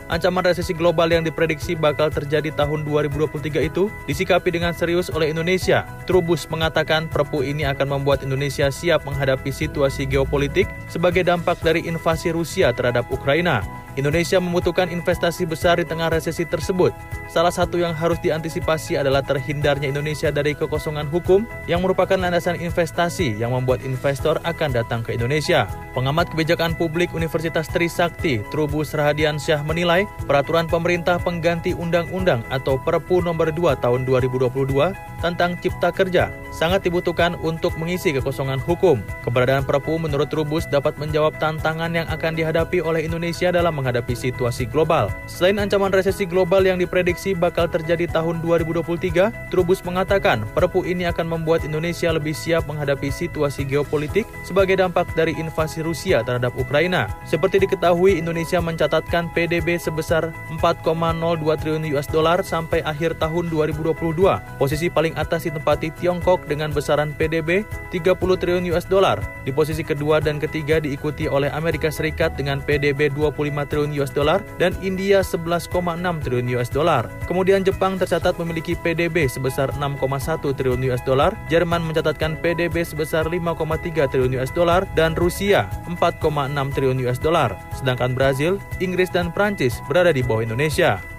Ancaman 0.08 0.48
resesi 0.48 0.72
global 0.72 1.12
yang 1.12 1.28
diprediksi 1.28 1.76
bakal 1.76 2.08
terjadi 2.08 2.56
tahun 2.56 2.88
2023 2.88 3.68
itu 3.68 3.92
disikapi 4.08 4.48
dengan 4.48 4.77
serius 4.78 5.10
oleh 5.10 5.34
Indonesia. 5.34 5.82
Trubus 6.06 6.46
mengatakan 6.46 7.10
perpu 7.10 7.42
ini 7.42 7.66
akan 7.66 7.98
membuat 7.98 8.22
Indonesia 8.22 8.70
siap 8.70 9.02
menghadapi 9.02 9.50
situasi 9.50 10.06
geopolitik 10.06 10.70
sebagai 10.86 11.26
dampak 11.26 11.58
dari 11.66 11.82
invasi 11.90 12.30
Rusia 12.30 12.70
terhadap 12.70 13.10
Ukraina. 13.10 13.66
Indonesia 13.98 14.38
membutuhkan 14.38 14.86
investasi 14.94 15.42
besar 15.42 15.82
di 15.82 15.84
tengah 15.84 16.06
resesi 16.06 16.46
tersebut. 16.46 16.94
Salah 17.26 17.50
satu 17.50 17.82
yang 17.82 17.90
harus 17.90 18.22
diantisipasi 18.22 18.94
adalah 18.94 19.26
terhindarnya 19.26 19.90
Indonesia 19.90 20.30
dari 20.30 20.54
kekosongan 20.54 21.10
hukum 21.10 21.42
yang 21.66 21.82
merupakan 21.82 22.14
landasan 22.14 22.62
investasi 22.62 23.34
yang 23.34 23.50
membuat 23.50 23.82
investor 23.82 24.38
akan 24.46 24.70
datang 24.70 25.02
ke 25.02 25.18
Indonesia. 25.18 25.66
Pengamat 25.98 26.30
kebijakan 26.30 26.78
publik 26.78 27.10
Universitas 27.10 27.66
Trisakti, 27.66 28.38
Trubus 28.54 28.94
Rahadian 28.94 29.42
Syah 29.42 29.66
menilai 29.66 30.06
peraturan 30.30 30.70
pemerintah 30.70 31.18
pengganti 31.18 31.74
undang-undang 31.74 32.46
atau 32.54 32.78
Perpu 32.78 33.18
nomor 33.18 33.50
2 33.50 33.82
tahun 33.82 34.06
2022 34.06 34.94
tentang 35.20 35.58
cipta 35.58 35.90
kerja 35.94 36.30
sangat 36.58 36.82
dibutuhkan 36.84 37.36
untuk 37.38 37.76
mengisi 37.76 38.10
kekosongan 38.10 38.58
hukum. 38.58 38.98
Keberadaan 39.22 39.62
Perpu 39.62 40.00
menurut 40.00 40.26
Trubus 40.26 40.64
dapat 40.66 40.96
menjawab 40.96 41.36
tantangan 41.36 41.92
yang 41.92 42.08
akan 42.10 42.34
dihadapi 42.34 42.82
oleh 42.82 43.04
Indonesia 43.06 43.52
dalam 43.54 43.76
menghadapi 43.76 44.16
situasi 44.16 44.66
global. 44.66 45.12
Selain 45.30 45.60
ancaman 45.60 45.92
resesi 45.94 46.26
global 46.26 46.64
yang 46.64 46.80
diprediksi 46.80 47.36
bakal 47.36 47.70
terjadi 47.70 48.10
tahun 48.10 48.40
2023, 48.42 49.52
Trubus 49.52 49.84
mengatakan 49.84 50.42
Perpu 50.56 50.82
ini 50.88 51.06
akan 51.06 51.38
membuat 51.38 51.62
Indonesia 51.62 52.10
lebih 52.10 52.34
siap 52.34 52.66
menghadapi 52.66 53.12
situasi 53.12 53.62
geopolitik 53.68 54.26
sebagai 54.42 54.80
dampak 54.80 55.06
dari 55.14 55.36
invasi 55.36 55.84
Rusia 55.84 56.24
terhadap 56.26 56.56
Ukraina. 56.58 57.06
Seperti 57.28 57.62
diketahui, 57.62 58.18
Indonesia 58.18 58.58
mencatatkan 58.58 59.30
PDB 59.30 59.78
sebesar 59.78 60.34
4,02 60.58 61.60
triliun 61.60 61.84
US 61.94 62.08
dollar 62.10 62.42
sampai 62.42 62.82
akhir 62.82 63.20
tahun 63.22 63.52
2022. 63.52 63.94
Posisi 64.58 64.90
paling 64.90 65.07
atas 65.14 65.46
ditempati 65.46 65.94
Tiongkok 65.96 66.44
dengan 66.50 66.74
besaran 66.74 67.14
PDB 67.14 67.64
30 67.94 68.18
triliun 68.18 68.66
US 68.74 68.84
dollar. 68.84 69.22
Di 69.46 69.54
posisi 69.54 69.86
kedua 69.86 70.18
dan 70.18 70.42
ketiga 70.42 70.82
diikuti 70.82 71.30
oleh 71.30 71.48
Amerika 71.54 71.88
Serikat 71.88 72.34
dengan 72.34 72.58
PDB 72.60 73.08
25 73.14 73.68
triliun 73.70 73.92
US 74.02 74.12
dollar 74.12 74.42
dan 74.58 74.74
India 74.84 75.24
11,6 75.24 75.70
triliun 76.24 76.48
US 76.58 76.68
dollar. 76.68 77.06
Kemudian 77.24 77.62
Jepang 77.62 77.96
tercatat 77.96 78.34
memiliki 78.36 78.74
PDB 78.74 79.30
sebesar 79.30 79.72
6,1 79.78 80.42
triliun 80.52 80.82
US 80.92 81.02
dollar, 81.06 81.32
Jerman 81.48 81.86
mencatatkan 81.86 82.36
PDB 82.42 82.82
sebesar 82.82 83.30
5,3 83.30 84.10
triliun 84.10 84.36
US 84.36 84.52
dollar 84.52 84.84
dan 84.98 85.14
Rusia 85.14 85.70
4,6 85.86 86.74
triliun 86.74 86.98
US 87.06 87.20
dollar. 87.22 87.54
Sedangkan 87.76 88.12
Brazil, 88.16 88.58
Inggris, 88.82 89.12
dan 89.12 89.30
Prancis 89.30 89.78
berada 89.86 90.10
di 90.10 90.24
bawah 90.24 90.42
Indonesia. 90.44 91.17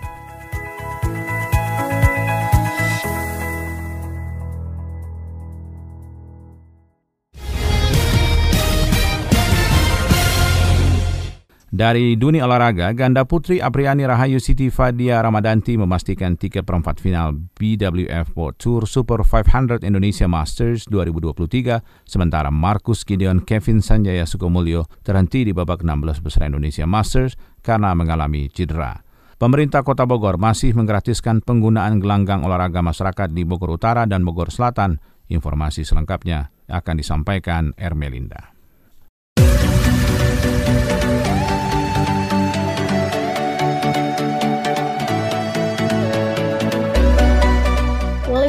Dari 11.80 12.20
dunia 12.20 12.44
olahraga, 12.44 12.92
ganda 12.92 13.24
putri 13.24 13.64
Apriani 13.64 14.04
Rahayu 14.04 14.44
Siti 14.44 14.68
Fadia 14.68 15.24
Ramadanti 15.24 15.80
memastikan 15.80 16.36
tiket 16.36 16.68
perempat 16.68 17.00
final 17.00 17.40
BWF 17.56 18.36
World 18.36 18.60
Tour 18.60 18.84
Super 18.84 19.24
500 19.24 19.88
Indonesia 19.88 20.28
Masters 20.28 20.92
2023, 20.92 21.80
sementara 22.04 22.52
Marcus 22.52 23.08
Gideon 23.08 23.40
Kevin 23.48 23.80
Sanjaya 23.80 24.28
Sukomulyo 24.28 24.92
terhenti 25.08 25.48
di 25.48 25.56
babak 25.56 25.80
16 25.80 26.20
besar 26.20 26.52
Indonesia 26.52 26.84
Masters 26.84 27.40
karena 27.64 27.96
mengalami 27.96 28.52
cedera. 28.52 29.00
Pemerintah 29.40 29.80
Kota 29.88 30.04
Bogor 30.04 30.36
masih 30.36 30.76
menggratiskan 30.76 31.40
penggunaan 31.40 32.04
gelanggang 32.04 32.44
olahraga 32.44 32.84
masyarakat 32.84 33.32
di 33.32 33.48
Bogor 33.48 33.80
Utara 33.80 34.04
dan 34.04 34.28
Bogor 34.28 34.52
Selatan. 34.52 35.00
Informasi 35.32 35.88
selengkapnya 35.88 36.52
akan 36.68 37.00
disampaikan 37.00 37.72
Ermelinda. 37.80 38.59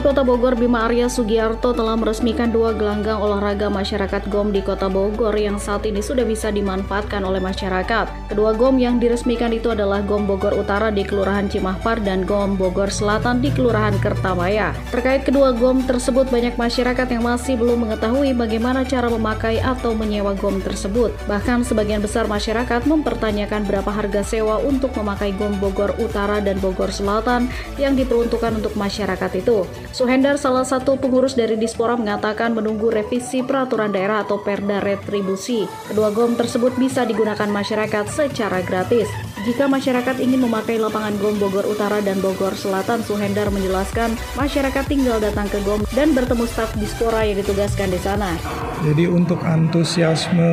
Kota 0.01 0.25
Bogor 0.25 0.57
Bima 0.57 0.89
Arya 0.89 1.13
Sugiarto 1.13 1.77
telah 1.77 1.93
meresmikan 1.93 2.49
dua 2.49 2.73
gelanggang 2.73 3.21
olahraga 3.21 3.69
masyarakat 3.69 4.33
GOM 4.33 4.49
di 4.49 4.65
Kota 4.65 4.89
Bogor 4.89 5.37
yang 5.37 5.61
saat 5.61 5.85
ini 5.85 6.01
sudah 6.01 6.25
bisa 6.25 6.49
dimanfaatkan 6.49 7.21
oleh 7.21 7.37
masyarakat. 7.37 8.33
Kedua 8.33 8.57
GOM 8.57 8.81
yang 8.81 8.97
diresmikan 8.97 9.53
itu 9.53 9.69
adalah 9.69 10.01
GOM 10.01 10.25
Bogor 10.25 10.57
Utara 10.57 10.89
di 10.89 11.05
Kelurahan 11.05 11.53
Cimahpar 11.53 12.01
dan 12.01 12.25
GOM 12.25 12.57
Bogor 12.57 12.89
Selatan 12.89 13.45
di 13.45 13.53
Kelurahan 13.53 13.93
Kertamaya. 14.01 14.73
Terkait 14.89 15.21
kedua 15.21 15.53
GOM 15.53 15.85
tersebut 15.85 16.33
banyak 16.33 16.57
masyarakat 16.57 17.07
yang 17.13 17.21
masih 17.21 17.61
belum 17.61 17.85
mengetahui 17.85 18.33
bagaimana 18.33 18.89
cara 18.89 19.13
memakai 19.13 19.61
atau 19.61 19.93
menyewa 19.93 20.33
GOM 20.33 20.65
tersebut. 20.65 21.13
Bahkan 21.29 21.69
sebagian 21.69 22.01
besar 22.01 22.25
masyarakat 22.25 22.89
mempertanyakan 22.89 23.69
berapa 23.69 23.93
harga 23.93 24.25
sewa 24.25 24.65
untuk 24.65 24.97
memakai 24.97 25.37
GOM 25.37 25.61
Bogor 25.61 25.93
Utara 26.01 26.41
dan 26.41 26.57
Bogor 26.57 26.89
Selatan 26.89 27.53
yang 27.77 27.93
diperuntukkan 27.93 28.65
untuk 28.65 28.73
masyarakat 28.81 29.33
itu. 29.37 29.69
Suhendar, 29.91 30.39
salah 30.39 30.63
satu 30.63 30.95
pengurus 30.95 31.35
dari 31.35 31.59
Dispora, 31.59 31.99
mengatakan 31.99 32.55
menunggu 32.55 32.95
revisi 32.95 33.43
peraturan 33.43 33.91
daerah 33.91 34.23
atau 34.23 34.39
perda 34.39 34.79
retribusi. 34.79 35.67
Kedua 35.91 36.15
GOM 36.15 36.39
tersebut 36.39 36.79
bisa 36.79 37.03
digunakan 37.03 37.51
masyarakat 37.51 38.07
secara 38.07 38.63
gratis. 38.63 39.11
Jika 39.41 39.65
masyarakat 39.65 40.21
ingin 40.21 40.45
memakai 40.45 40.77
lapangan 40.77 41.17
GOM 41.17 41.41
Bogor 41.41 41.65
Utara 41.65 42.05
dan 42.05 42.21
Bogor 42.21 42.53
Selatan, 42.53 43.01
Suhendar 43.01 43.49
menjelaskan 43.49 44.13
masyarakat 44.37 44.85
tinggal 44.85 45.17
datang 45.17 45.49
ke 45.49 45.57
GOM 45.65 45.89
dan 45.97 46.13
bertemu 46.13 46.45
staf 46.45 46.77
Dispora 46.77 47.25
yang 47.25 47.41
ditugaskan 47.41 47.89
di 47.89 47.97
sana. 48.05 48.37
Jadi 48.85 49.09
untuk 49.09 49.41
antusiasme 49.41 50.45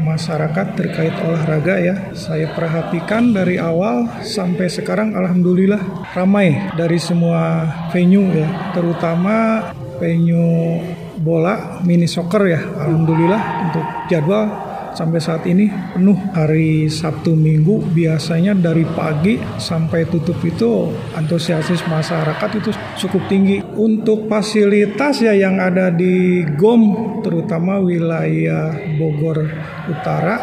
masyarakat 0.00 0.66
terkait 0.72 1.12
olahraga 1.20 1.84
ya, 1.84 2.16
saya 2.16 2.48
perhatikan 2.56 3.36
dari 3.36 3.60
awal 3.60 4.08
sampai 4.24 4.72
sekarang 4.72 5.12
alhamdulillah 5.12 6.08
ramai 6.16 6.72
dari 6.80 6.96
semua 6.96 7.68
venue 7.92 8.24
ya, 8.32 8.72
terutama 8.72 9.68
venue 10.00 10.80
bola 11.20 11.84
mini 11.84 12.08
soccer 12.08 12.48
ya, 12.48 12.60
alhamdulillah 12.88 13.68
untuk 13.68 13.84
jadwal 14.08 14.69
sampai 14.94 15.20
saat 15.22 15.46
ini 15.46 15.70
penuh 15.94 16.16
hari 16.34 16.90
Sabtu 16.90 17.34
Minggu 17.34 17.82
biasanya 17.92 18.54
dari 18.56 18.82
pagi 18.84 19.38
sampai 19.58 20.06
tutup 20.08 20.38
itu 20.42 20.90
antusiasis 21.14 21.82
masyarakat 21.86 22.50
itu 22.58 22.70
cukup 23.06 23.22
tinggi. 23.30 23.62
Untuk 23.76 24.26
fasilitas 24.26 25.22
ya 25.24 25.32
yang 25.34 25.58
ada 25.58 25.88
di 25.90 26.44
GOM 26.58 27.22
terutama 27.24 27.80
wilayah 27.80 28.74
Bogor 28.98 29.46
Utara 29.88 30.36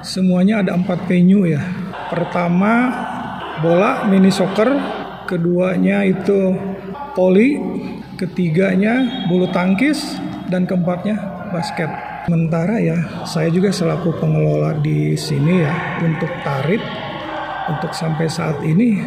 semuanya 0.00 0.62
ada 0.62 0.76
empat 0.76 1.04
venue 1.10 1.48
ya. 1.48 1.62
Pertama 2.08 2.92
bola 3.60 4.06
mini 4.06 4.30
soccer 4.30 4.70
keduanya 5.28 6.06
itu 6.06 6.56
poli 7.12 7.58
ketiganya 8.16 9.26
bulu 9.28 9.50
tangkis 9.50 10.16
dan 10.48 10.64
keempatnya 10.64 11.18
basket 11.52 12.07
Sementara 12.28 12.76
ya, 12.76 13.24
saya 13.24 13.48
juga 13.48 13.72
selaku 13.72 14.20
pengelola 14.20 14.76
di 14.84 15.16
sini 15.16 15.64
ya 15.64 15.96
untuk 16.04 16.28
tarif 16.44 16.84
untuk 17.72 17.96
sampai 17.96 18.28
saat 18.28 18.60
ini 18.68 19.00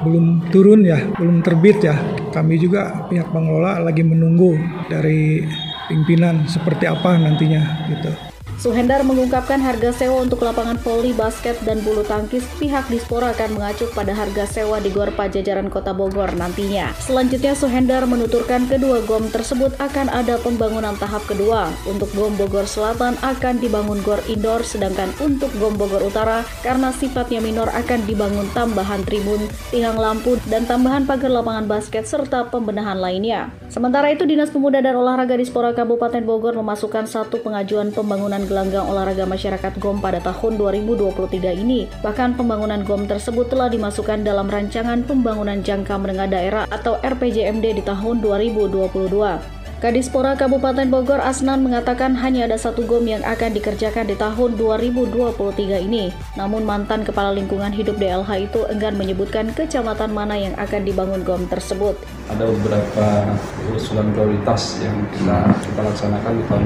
belum 0.00 0.48
turun 0.48 0.80
ya, 0.80 0.96
belum 1.12 1.44
terbit 1.44 1.84
ya. 1.84 1.92
Kami 2.32 2.56
juga 2.56 3.04
pihak 3.04 3.28
pengelola 3.36 3.84
lagi 3.84 4.00
menunggu 4.00 4.56
dari 4.88 5.44
pimpinan 5.92 6.48
seperti 6.48 6.88
apa 6.88 7.20
nantinya 7.20 7.84
gitu. 7.92 8.33
Suhendar 8.54 9.02
mengungkapkan 9.02 9.58
harga 9.58 9.90
sewa 9.92 10.22
untuk 10.22 10.40
lapangan 10.46 10.78
voli, 10.80 11.10
basket, 11.12 11.58
dan 11.66 11.82
bulu 11.82 12.06
tangkis 12.06 12.46
pihak 12.56 12.86
Dispora 12.88 13.34
akan 13.34 13.58
mengacu 13.58 13.90
pada 13.92 14.14
harga 14.14 14.46
sewa 14.46 14.78
di 14.78 14.88
Gor 14.94 15.10
Pajajaran 15.12 15.68
Kota 15.68 15.90
Bogor 15.90 16.32
nantinya. 16.38 16.94
Selanjutnya 16.96 17.52
Suhendar 17.52 18.06
menuturkan 18.06 18.70
kedua 18.70 19.02
GOM 19.04 19.28
tersebut 19.28 19.74
akan 19.82 20.06
ada 20.08 20.38
pembangunan 20.38 20.94
tahap 20.96 21.26
kedua. 21.26 21.68
Untuk 21.84 22.08
GOM 22.14 22.38
Bogor 22.38 22.64
Selatan 22.64 23.18
akan 23.20 23.58
dibangun 23.58 24.00
gor 24.06 24.22
indoor, 24.30 24.62
sedangkan 24.62 25.10
untuk 25.18 25.50
GOM 25.58 25.74
Bogor 25.74 26.00
Utara 26.06 26.46
karena 26.62 26.94
sifatnya 26.94 27.42
minor 27.42 27.68
akan 27.74 28.06
dibangun 28.06 28.46
tambahan 28.54 29.02
tribun, 29.02 29.44
tiang 29.74 29.98
lampu, 29.98 30.38
dan 30.46 30.64
tambahan 30.64 31.04
pagar 31.04 31.34
lapangan 31.34 31.66
basket 31.66 32.06
serta 32.06 32.48
pembenahan 32.48 32.96
lainnya. 32.96 33.50
Sementara 33.68 34.14
itu 34.14 34.22
Dinas 34.22 34.54
Pemuda 34.54 34.78
dan 34.78 34.94
Olahraga 34.94 35.34
Dispora 35.34 35.74
Kabupaten 35.74 36.22
Bogor 36.22 36.54
memasukkan 36.54 37.10
satu 37.10 37.42
pengajuan 37.42 37.90
pembangunan 37.90 38.43
gelanggang 38.44 38.86
olahraga 38.86 39.24
masyarakat 39.24 39.80
GOM 39.80 40.04
pada 40.04 40.20
tahun 40.20 40.60
2023 40.60 41.64
ini. 41.64 41.90
Bahkan 42.04 42.36
pembangunan 42.36 42.84
GOM 42.84 43.08
tersebut 43.08 43.48
telah 43.48 43.72
dimasukkan 43.72 44.22
dalam 44.22 44.46
rancangan 44.46 45.02
pembangunan 45.02 45.64
jangka 45.64 45.96
menengah 45.96 46.28
daerah 46.28 46.64
atau 46.68 47.00
RPJMD 47.02 47.80
di 47.80 47.82
tahun 47.82 48.20
2022. 48.20 49.63
Kadispora 49.84 50.32
Kabupaten 50.32 50.88
Bogor 50.88 51.20
Asnan 51.20 51.60
mengatakan 51.60 52.16
hanya 52.16 52.48
ada 52.48 52.56
satu 52.56 52.88
GOM 52.88 53.04
yang 53.04 53.20
akan 53.20 53.52
dikerjakan 53.52 54.08
di 54.08 54.16
tahun 54.16 54.56
2023 54.56 55.36
ini. 55.84 56.08
Namun 56.40 56.64
mantan 56.64 57.04
Kepala 57.04 57.36
Lingkungan 57.36 57.68
Hidup 57.68 58.00
DLH 58.00 58.48
itu 58.48 58.64
enggan 58.72 58.96
menyebutkan 58.96 59.52
kecamatan 59.52 60.16
mana 60.16 60.40
yang 60.40 60.56
akan 60.56 60.88
dibangun 60.88 61.20
GOM 61.20 61.44
tersebut. 61.52 62.00
Ada 62.32 62.48
beberapa 62.48 63.28
usulan 63.76 64.08
prioritas 64.16 64.80
yang 64.80 65.04
kita, 65.12 65.52
kita 65.52 65.80
laksanakan 65.84 66.32
di 66.32 66.44
tahun 66.48 66.64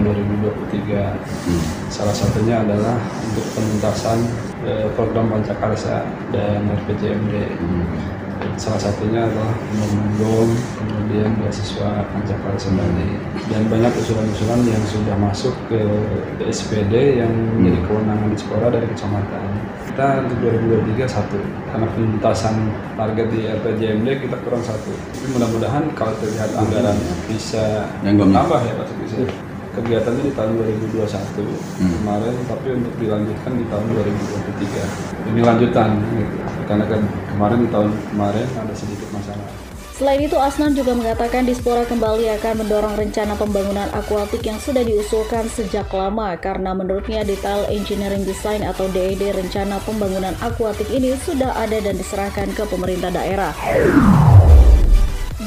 2023. 0.79 1.91
Salah 1.91 2.15
satunya 2.15 2.63
adalah 2.63 3.03
untuk 3.03 3.47
penuntasan 3.59 4.19
eh, 4.63 4.87
program 4.95 5.27
Pancakarsa 5.35 6.07
dan 6.31 6.71
RPJMD 6.87 7.35
salah 8.59 8.83
satunya 8.83 9.23
adalah 9.23 9.55
membangun 9.71 10.51
kemudian 10.77 11.31
beasiswa 11.39 12.05
Pancakala 12.11 12.59
Sembali. 12.59 13.09
Dan 13.49 13.71
banyak 13.71 13.93
usulan-usulan 13.97 14.61
yang 14.67 14.83
sudah 14.85 15.17
masuk 15.17 15.55
ke 15.71 15.81
SPD 16.45 17.23
yang 17.23 17.33
menjadi 17.57 17.81
kewenangan 17.87 18.29
Dispora 18.35 18.67
dari 18.69 18.87
kecamatan. 18.91 19.47
Kita 19.89 20.27
untuk 20.27 20.39
2023 20.43 21.09
satu 21.09 21.39
karena 21.71 21.87
penuntasan 21.91 22.55
target 22.99 23.27
di 23.33 23.41
RPJMD 23.47 24.09
kita 24.27 24.37
kurang 24.43 24.63
satu. 24.67 24.93
Tapi 24.93 25.27
mudah-mudahan 25.33 25.85
kalau 25.95 26.13
terlihat 26.19 26.51
anggaran 26.59 26.99
bisa 27.31 27.89
nambah 28.05 28.61
ya 28.63 28.75
Pak 28.77 28.87
bisa 29.07 29.17
kegiatannya 29.79 30.23
di 30.27 30.33
tahun 30.35 30.53
2021 30.59 31.07
hmm. 31.47 31.95
kemarin 32.03 32.35
tapi 32.51 32.69
untuk 32.75 32.95
dilanjutkan 32.99 33.53
di 33.55 33.65
tahun 33.71 33.85
2023 33.95 35.31
ini 35.31 35.41
lanjutan 35.47 35.89
gitu. 36.19 36.37
karena 36.67 36.85
kan 36.91 37.01
kemarin 37.31 37.59
di 37.63 37.69
tahun 37.71 37.89
kemarin 38.11 38.47
ada 38.59 38.75
sedikit 38.75 39.09
masalah 39.15 39.49
Selain 39.99 40.23
itu, 40.23 40.39
Asnan 40.39 40.79
juga 40.79 40.95
mengatakan 40.95 41.43
Dispora 41.43 41.83
kembali 41.83 42.31
akan 42.39 42.63
mendorong 42.63 42.95
rencana 42.95 43.35
pembangunan 43.35 43.91
akuatik 43.91 44.47
yang 44.47 44.55
sudah 44.63 44.87
diusulkan 44.87 45.51
sejak 45.51 45.91
lama 45.91 46.39
karena 46.39 46.71
menurutnya 46.71 47.27
detail 47.27 47.67
engineering 47.67 48.23
design 48.23 48.63
atau 48.63 48.87
DED 48.95 49.35
rencana 49.35 49.83
pembangunan 49.83 50.39
akuatik 50.39 50.87
ini 50.95 51.19
sudah 51.19 51.51
ada 51.51 51.83
dan 51.83 51.99
diserahkan 51.99 52.47
ke 52.55 52.63
pemerintah 52.71 53.11
daerah. 53.11 53.51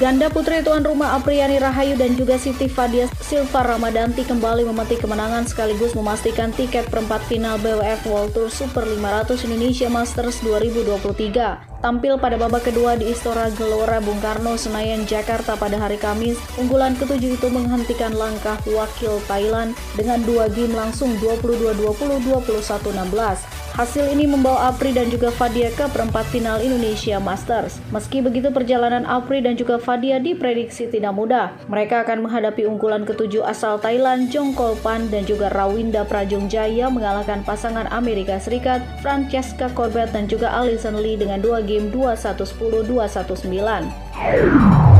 Ganda 0.01 0.33
putri 0.33 0.65
tuan 0.65 0.81
rumah 0.81 1.13
Apriani 1.13 1.61
Rahayu 1.61 1.93
dan 1.93 2.17
juga 2.17 2.33
Siti 2.33 2.65
Fadia 2.65 3.05
Silva 3.21 3.61
Ramadanti 3.61 4.25
kembali 4.25 4.65
memetik 4.65 5.05
kemenangan 5.05 5.45
sekaligus 5.45 5.93
memastikan 5.93 6.49
tiket 6.49 6.89
perempat 6.89 7.21
final 7.29 7.61
BWF 7.61 8.09
World 8.09 8.33
Tour 8.33 8.49
Super 8.49 8.81
500 8.81 9.45
Indonesia 9.45 9.93
Masters 9.93 10.41
2023. 10.41 11.85
Tampil 11.85 12.17
pada 12.17 12.33
babak 12.33 12.73
kedua 12.73 12.97
di 12.97 13.13
Istora 13.13 13.53
Gelora 13.53 14.01
Bung 14.01 14.17
Karno, 14.17 14.57
Senayan, 14.57 15.05
Jakarta 15.05 15.53
pada 15.53 15.77
hari 15.77 16.01
Kamis, 16.01 16.41
unggulan 16.57 16.97
ketujuh 16.97 17.37
itu 17.37 17.47
menghentikan 17.53 18.17
langkah 18.17 18.57
wakil 18.73 19.21
Thailand 19.29 19.77
dengan 19.93 20.17
dua 20.25 20.49
game 20.49 20.73
langsung 20.73 21.13
22-20, 21.21 22.25
21-16. 22.25 23.60
Hasil 23.71 24.03
ini 24.11 24.27
membawa 24.27 24.67
Apri 24.67 24.91
dan 24.91 25.07
juga 25.07 25.31
Fadia 25.31 25.71
ke 25.71 25.87
perempat 25.87 26.27
final 26.27 26.59
Indonesia 26.59 27.23
Masters. 27.23 27.79
Meski 27.95 28.19
begitu 28.19 28.51
perjalanan 28.51 29.07
Apri 29.07 29.39
dan 29.39 29.55
juga 29.55 29.79
Fadia 29.79 30.19
diprediksi 30.19 30.91
tidak 30.91 31.15
mudah. 31.15 31.55
Mereka 31.71 32.03
akan 32.03 32.27
menghadapi 32.27 32.67
unggulan 32.67 33.07
ketujuh 33.07 33.47
asal 33.47 33.79
Thailand, 33.79 34.27
Jongkol 34.27 34.75
Pan 34.83 35.07
dan 35.07 35.23
juga 35.23 35.47
Rawinda 35.55 36.03
Prajong 36.03 36.51
Jaya 36.51 36.91
mengalahkan 36.91 37.47
pasangan 37.47 37.87
Amerika 37.95 38.35
Serikat, 38.43 38.83
Francesca 38.99 39.71
Corbett 39.71 40.11
dan 40.11 40.27
juga 40.27 40.51
Alison 40.51 40.99
Lee 40.99 41.15
dengan 41.15 41.39
dua 41.39 41.63
game 41.63 41.87
21-10, 41.95 42.91
21-9. 42.91 44.90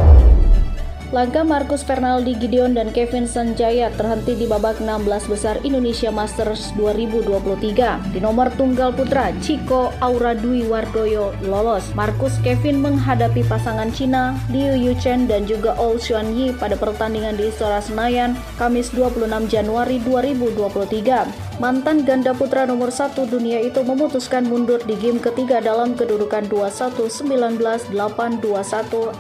Langkah 1.11 1.43
Marcus 1.43 1.83
Fernaldi 1.83 2.39
Gideon 2.39 2.71
dan 2.71 2.87
Kevin 2.95 3.27
Sanjaya 3.27 3.91
terhenti 3.99 4.31
di 4.31 4.47
babak 4.47 4.79
16 4.79 5.27
besar 5.27 5.59
Indonesia 5.59 6.07
Masters 6.07 6.71
2023. 6.79 8.15
Di 8.15 8.19
nomor 8.23 8.47
tunggal 8.55 8.95
putra, 8.95 9.35
Chico 9.43 9.91
Aura 9.99 10.31
Dwi 10.31 10.71
Wardoyo 10.71 11.35
lolos. 11.43 11.91
Marcus 11.99 12.39
Kevin 12.39 12.79
menghadapi 12.79 13.43
pasangan 13.43 13.91
Cina, 13.91 14.39
Liu 14.55 14.71
Yuchen 14.71 15.27
dan 15.27 15.43
juga 15.43 15.75
Ol 15.75 15.99
Xuan 15.99 16.31
Yi 16.31 16.55
pada 16.55 16.79
pertandingan 16.79 17.35
di 17.35 17.51
Istora 17.51 17.83
Senayan, 17.83 18.39
Kamis 18.55 18.95
26 18.95 19.51
Januari 19.51 19.99
2023. 20.07 21.50
Mantan 21.59 22.05
ganda 22.07 22.31
putra 22.31 22.63
nomor 22.63 22.93
satu 22.93 23.27
dunia 23.27 23.59
itu 23.59 23.83
memutuskan 23.83 24.47
mundur 24.47 24.79
di 24.85 24.95
game 24.95 25.19
ketiga 25.19 25.59
dalam 25.59 25.97
kedudukan 25.97 26.47
21-19, 26.47 27.59
8-21, 27.91 27.97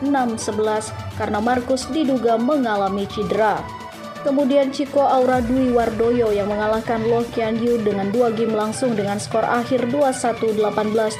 6-11 0.05 1.19
karena 1.19 1.39
Marcus 1.41 1.71
Marcus 1.71 1.87
diduga 1.95 2.35
mengalami 2.35 3.07
cedera. 3.07 3.63
Kemudian 4.27 4.75
Chico 4.75 5.01
Aura 5.01 5.39
Dwi 5.39 5.71
Wardoyo 5.71 6.35
yang 6.35 6.51
mengalahkan 6.51 6.99
Lo 7.07 7.23
Kian 7.31 7.57
Yu 7.57 7.79
dengan 7.79 8.11
dua 8.11 8.27
game 8.35 8.51
langsung 8.51 8.93
dengan 8.93 9.15
skor 9.15 9.47
akhir 9.47 9.87
21-18, 9.87 10.59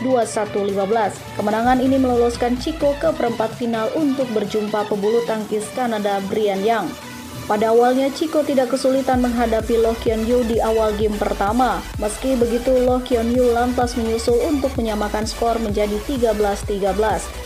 21-15. 0.04 1.40
Kemenangan 1.40 1.80
ini 1.80 1.98
meloloskan 1.98 2.60
Chico 2.60 2.92
ke 3.00 3.16
perempat 3.16 3.56
final 3.56 3.90
untuk 3.96 4.28
berjumpa 4.36 4.86
pebulu 4.92 5.24
tangkis 5.24 5.66
Kanada 5.72 6.20
Brian 6.28 6.62
Yang. 6.62 7.11
Pada 7.52 7.76
awalnya 7.76 8.08
Chico 8.16 8.48
tidak 8.48 8.72
kesulitan 8.72 9.20
menghadapi 9.20 9.76
Loh 9.76 9.92
Kion 10.00 10.24
Yu 10.24 10.48
di 10.48 10.64
awal 10.64 10.96
game 10.96 11.20
pertama. 11.20 11.84
Meski 12.00 12.40
begitu 12.40 12.72
Loh 12.72 13.04
Kion 13.04 13.28
Yu 13.28 13.52
lantas 13.52 14.00
menyusul 14.00 14.40
untuk 14.48 14.72
menyamakan 14.80 15.28
skor 15.28 15.60
menjadi 15.60 16.00
13-13. 16.08 16.96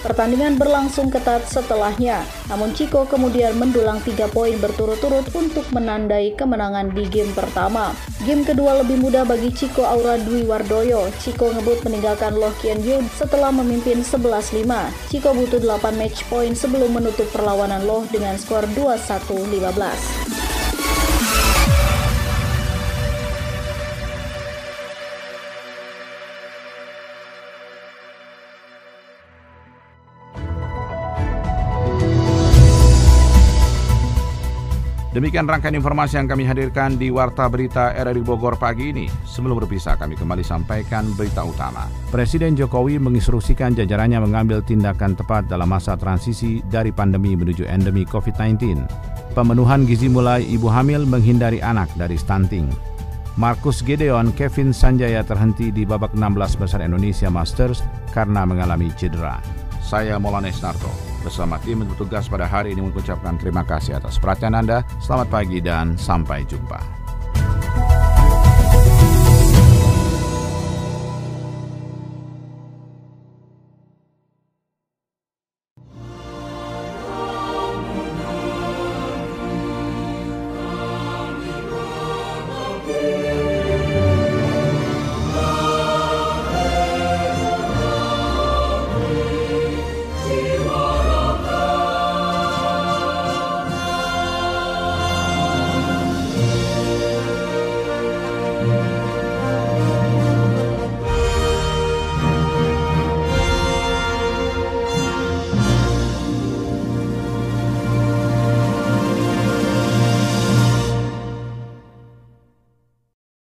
Pertandingan 0.06 0.62
berlangsung 0.62 1.10
ketat 1.10 1.50
setelahnya. 1.50 2.22
Namun 2.54 2.78
Chico 2.78 3.10
kemudian 3.10 3.58
mendulang 3.58 3.98
3 3.98 4.30
poin 4.30 4.54
berturut-turut 4.62 5.26
untuk 5.34 5.66
menandai 5.74 6.38
kemenangan 6.38 6.94
di 6.94 7.10
game 7.10 7.34
pertama. 7.34 7.90
Game 8.30 8.46
kedua 8.46 8.86
lebih 8.86 9.02
mudah 9.02 9.26
bagi 9.26 9.50
Chico 9.58 9.90
Aura 9.90 10.22
Dwi 10.22 10.46
Wardoyo. 10.46 11.10
Chico 11.18 11.50
ngebut 11.50 11.82
meninggalkan 11.82 12.38
Loh 12.38 12.54
Kion 12.62 12.78
Yu 12.86 13.02
setelah 13.18 13.50
memimpin 13.50 14.06
11-5. 14.06 14.70
Chico 15.10 15.34
butuh 15.34 15.58
8 15.58 15.98
match 15.98 16.30
point 16.30 16.54
sebelum 16.54 16.94
menutup 16.94 17.26
perlawanan 17.34 17.82
Loh 17.90 18.06
dengan 18.14 18.38
skor 18.38 18.70
21-15. 18.78 19.95
Demikian 35.16 35.48
rangkaian 35.48 35.80
informasi 35.80 36.20
yang 36.20 36.28
kami 36.28 36.44
hadirkan 36.44 37.00
di 37.00 37.08
Warta 37.08 37.48
Berita 37.48 37.96
RRI 37.96 38.20
Bogor 38.20 38.60
pagi 38.60 38.92
ini. 38.92 39.08
Sebelum 39.24 39.64
berpisah, 39.64 39.96
kami 39.96 40.20
kembali 40.20 40.44
sampaikan 40.44 41.08
berita 41.16 41.40
utama. 41.48 41.88
Presiden 42.12 42.52
Jokowi 42.60 43.00
menginstruksikan 43.00 43.80
jajarannya 43.80 44.20
mengambil 44.20 44.60
tindakan 44.60 45.16
tepat 45.16 45.48
dalam 45.48 45.72
masa 45.72 45.96
transisi 45.96 46.60
dari 46.68 46.92
pandemi 46.92 47.32
menuju 47.32 47.64
endemi 47.64 48.04
COVID-19. 48.04 49.15
Pemenuhan 49.36 49.84
gizi 49.84 50.08
mulai 50.08 50.48
ibu 50.48 50.72
hamil 50.72 51.04
menghindari 51.04 51.60
anak 51.60 51.92
dari 52.00 52.16
stunting. 52.16 52.72
Markus 53.36 53.84
Gedeon 53.84 54.32
Kevin 54.32 54.72
Sanjaya 54.72 55.28
terhenti 55.28 55.76
di 55.76 55.84
babak 55.84 56.16
16 56.16 56.56
besar 56.56 56.80
Indonesia 56.80 57.28
Masters 57.28 57.84
karena 58.16 58.48
mengalami 58.48 58.88
cedera. 58.96 59.44
Saya 59.84 60.16
Molanes 60.24 60.64
Narto 60.64 60.88
bersama 61.20 61.60
tim 61.60 61.84
bertugas 61.84 62.32
pada 62.32 62.48
hari 62.48 62.80
ini 62.80 62.88
mengucapkan 62.88 63.36
terima 63.36 63.68
kasih 63.68 64.00
atas 64.00 64.24
perhatian 64.24 64.56
Anda. 64.56 64.88
Selamat 65.04 65.28
pagi 65.28 65.60
dan 65.60 66.00
sampai 66.00 66.48
jumpa. 66.48 67.05